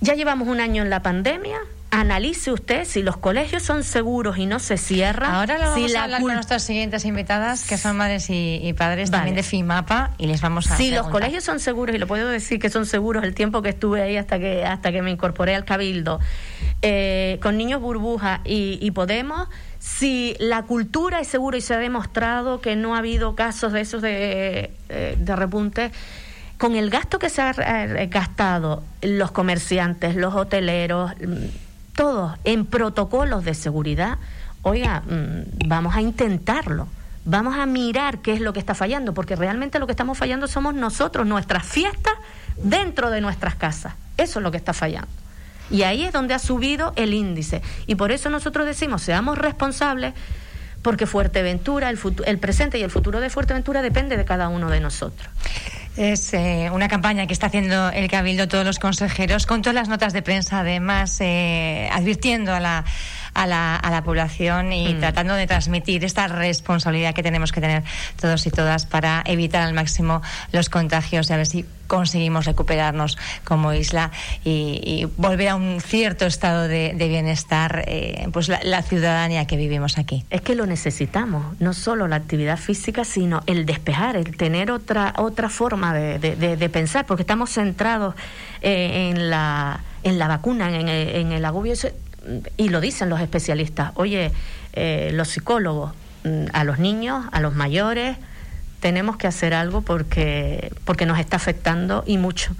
ya 0.01 0.15
llevamos 0.15 0.47
un 0.47 0.59
año 0.59 0.83
en 0.83 0.89
la 0.89 1.01
pandemia, 1.01 1.59
analice 1.93 2.51
usted 2.51 2.85
si 2.85 3.03
los 3.03 3.17
colegios 3.17 3.61
son 3.61 3.83
seguros 3.83 4.37
y 4.37 4.47
no 4.47 4.59
se 4.59 4.77
cierran. 4.77 5.31
Ahora 5.31 5.59
lo 5.59 5.69
vamos 5.69 5.95
a 5.95 6.03
hablar 6.03 6.21
con 6.21 6.33
nuestras 6.33 6.63
siguientes 6.63 7.05
invitadas, 7.05 7.65
que 7.65 7.77
son 7.77 7.97
madres 7.97 8.27
y, 8.29 8.73
padres 8.77 9.11
también 9.11 9.35
de 9.35 9.43
FIMAPA, 9.43 10.11
y 10.17 10.25
les 10.25 10.41
vamos 10.41 10.69
a 10.71 10.77
Si 10.77 10.91
los 10.91 11.07
colegios 11.07 11.43
son 11.43 11.59
seguros, 11.59 11.95
y 11.95 11.99
lo 11.99 12.07
puedo 12.07 12.27
decir 12.29 12.59
que 12.59 12.69
son 12.69 12.85
seguros 12.85 13.23
el 13.23 13.35
tiempo 13.35 13.61
que 13.61 13.69
estuve 13.69 14.01
ahí 14.01 14.17
hasta 14.17 14.39
que, 14.39 14.65
hasta 14.65 14.91
que 14.91 15.01
me 15.03 15.11
incorporé 15.11 15.55
al 15.55 15.65
Cabildo, 15.65 16.19
eh, 16.81 17.39
con 17.41 17.57
niños 17.57 17.79
burbuja 17.79 18.41
y, 18.43 18.91
Podemos, 18.93 19.49
si 19.79 20.35
la 20.39 20.63
cultura 20.63 21.19
es 21.19 21.27
segura 21.27 21.57
y 21.57 21.61
se 21.61 21.73
ha 21.73 21.77
demostrado 21.77 22.61
que 22.61 22.75
no 22.75 22.95
ha 22.95 22.99
habido 22.99 23.35
casos 23.35 23.73
de 23.73 23.81
esos 23.81 24.01
de, 24.01 24.71
eh, 24.89 25.15
de 25.17 25.35
repunte, 25.35 25.91
con 26.57 26.75
el 26.75 26.89
gasto 26.89 27.19
que 27.19 27.29
se 27.29 27.41
ha 27.41 27.51
eh, 27.51 28.07
gastado 28.07 28.83
los 29.01 29.31
comerciantes, 29.31 30.15
los 30.15 30.35
hoteleros, 30.35 31.11
todos 31.95 32.37
en 32.43 32.65
protocolos 32.65 33.43
de 33.45 33.53
seguridad, 33.53 34.17
oiga, 34.61 35.01
mm, 35.01 35.67
vamos 35.67 35.95
a 35.95 36.01
intentarlo. 36.01 36.87
Vamos 37.25 37.57
a 37.57 37.65
mirar 37.65 38.19
qué 38.19 38.33
es 38.33 38.41
lo 38.41 38.51
que 38.51 38.59
está 38.59 38.75
fallando, 38.75 39.13
porque 39.13 39.37
realmente 39.37 39.79
lo 39.79 39.85
que 39.85 39.93
estamos 39.93 40.17
fallando 40.17 40.47
somos 40.47 40.73
nosotros, 40.73 41.25
nuestras 41.25 41.65
fiestas 41.65 42.13
dentro 42.57 43.09
de 43.09 43.21
nuestras 43.21 43.55
casas. 43.55 43.93
Eso 44.17 44.39
es 44.39 44.43
lo 44.43 44.51
que 44.51 44.57
está 44.57 44.73
fallando. 44.73 45.07
Y 45.71 45.83
ahí 45.83 46.03
es 46.03 46.11
donde 46.11 46.33
ha 46.33 46.39
subido 46.39 46.91
el 46.97 47.13
índice. 47.13 47.61
Y 47.87 47.95
por 47.95 48.11
eso 48.11 48.29
nosotros 48.29 48.65
decimos, 48.65 49.01
seamos 49.01 49.37
responsables, 49.37 50.13
porque 50.81 51.05
Fuerteventura, 51.07 51.89
el, 51.89 51.97
el 52.25 52.39
presente 52.39 52.77
y 52.77 52.83
el 52.83 52.91
futuro 52.91 53.21
de 53.21 53.29
Fuerteventura 53.29 53.81
depende 53.81 54.17
de 54.17 54.25
cada 54.25 54.49
uno 54.49 54.69
de 54.69 54.81
nosotros. 54.81 55.29
Es 55.95 56.33
eh, 56.33 56.69
una 56.73 56.87
campaña 56.87 57.27
que 57.27 57.33
está 57.33 57.47
haciendo 57.47 57.89
el 57.89 58.09
Cabildo, 58.09 58.47
todos 58.47 58.65
los 58.65 58.79
consejeros, 58.79 59.45
con 59.45 59.61
todas 59.61 59.75
las 59.75 59.89
notas 59.89 60.11
de 60.11 60.23
prensa, 60.23 60.61
además, 60.61 61.21
eh, 61.21 61.87
advirtiendo 61.91 62.53
a 62.53 62.59
la, 62.59 62.85
a 63.33 63.47
la, 63.47 63.75
a 63.75 63.91
la 63.91 64.03
población 64.03 64.71
y 64.73 64.93
mm. 64.93 64.99
tratando 64.99 65.35
de 65.35 65.47
transmitir 65.47 66.03
esta 66.03 66.27
responsabilidad 66.27 67.13
que 67.13 67.23
tenemos 67.23 67.51
que 67.51 67.61
tener 67.61 67.83
todos 68.19 68.45
y 68.45 68.51
todas 68.51 68.85
para 68.85 69.23
evitar 69.25 69.63
al 69.63 69.73
máximo 69.73 70.21
los 70.51 70.69
contagios 70.69 71.29
y 71.29 71.33
a 71.33 71.37
ver 71.37 71.47
si 71.47 71.65
conseguimos 71.87 72.45
recuperarnos 72.45 73.17
como 73.43 73.73
isla 73.73 74.11
y, 74.43 75.07
volver 75.17 75.49
a 75.49 75.55
un 75.55 75.79
cierto 75.79 76.25
estado 76.25 76.67
de, 76.67 76.95
bienestar, 76.97 77.83
eh, 77.87 78.27
pues 78.31 78.49
la, 78.49 78.81
ciudadanía 78.81 79.45
que 79.45 79.57
vivimos 79.57 79.97
aquí. 79.97 80.25
Es 80.29 80.41
que 80.41 80.55
lo 80.55 80.65
necesitamos, 80.65 81.59
no 81.59 81.73
solo 81.73 82.07
la 82.07 82.15
actividad 82.15 82.57
física, 82.57 83.05
sino 83.05 83.43
el 83.45 83.65
despejar, 83.65 84.15
el 84.15 84.35
tener 84.35 84.71
otra, 84.71 85.13
otra 85.17 85.49
forma 85.49 85.93
de, 85.93 86.69
pensar, 86.71 87.05
porque 87.05 87.23
estamos 87.23 87.51
centrados 87.51 88.15
eh, 88.61 89.11
en, 89.11 89.29
la, 89.29 89.81
en 90.03 90.17
la 90.17 90.27
vacuna, 90.27 90.69
en 90.69 90.87
el, 90.87 91.15
en 91.15 91.31
el 91.31 91.45
agobio, 91.45 91.75
y 92.57 92.69
lo 92.69 92.81
dicen 92.81 93.09
los 93.09 93.21
especialistas. 93.21 93.91
Oye, 93.95 94.31
eh, 94.73 95.11
los 95.13 95.29
psicólogos, 95.29 95.93
mm, 96.23 96.45
a 96.53 96.63
los 96.63 96.79
niños, 96.79 97.25
a 97.31 97.39
los 97.39 97.53
mayores, 97.55 98.17
tenemos 98.79 99.15
que 99.15 99.27
hacer 99.27 99.53
algo 99.53 99.81
porque, 99.81 100.73
porque 100.83 101.05
nos 101.05 101.17
está 101.17 101.37
afectando 101.37 102.03
y 102.05 102.17
mucho. 102.17 102.53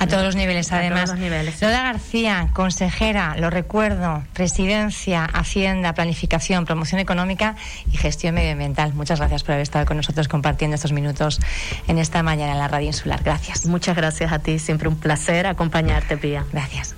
A 0.00 0.06
todos 0.06 0.24
los 0.24 0.36
niveles, 0.36 0.72
además. 0.72 1.12
Lola 1.60 1.82
García, 1.82 2.50
consejera, 2.52 3.36
lo 3.36 3.50
recuerdo, 3.50 4.22
presidencia, 4.32 5.24
Hacienda, 5.24 5.92
Planificación, 5.92 6.66
Promoción 6.66 7.00
Económica 7.00 7.56
y 7.92 7.96
Gestión 7.96 8.34
Medioambiental. 8.36 8.94
Muchas 8.94 9.18
gracias 9.18 9.42
por 9.42 9.52
haber 9.52 9.62
estado 9.62 9.86
con 9.86 9.96
nosotros 9.96 10.28
compartiendo 10.28 10.76
estos 10.76 10.92
minutos 10.92 11.40
en 11.88 11.98
esta 11.98 12.22
mañana 12.22 12.52
en 12.52 12.58
la 12.58 12.68
Radio 12.68 12.86
Insular. 12.86 13.22
Gracias. 13.24 13.66
Muchas 13.66 13.96
gracias 13.96 14.32
a 14.32 14.38
ti, 14.38 14.58
siempre 14.58 14.88
un 14.88 14.96
placer 14.96 15.46
acompañarte, 15.46 16.16
Pía. 16.16 16.44
Gracias. 16.52 16.94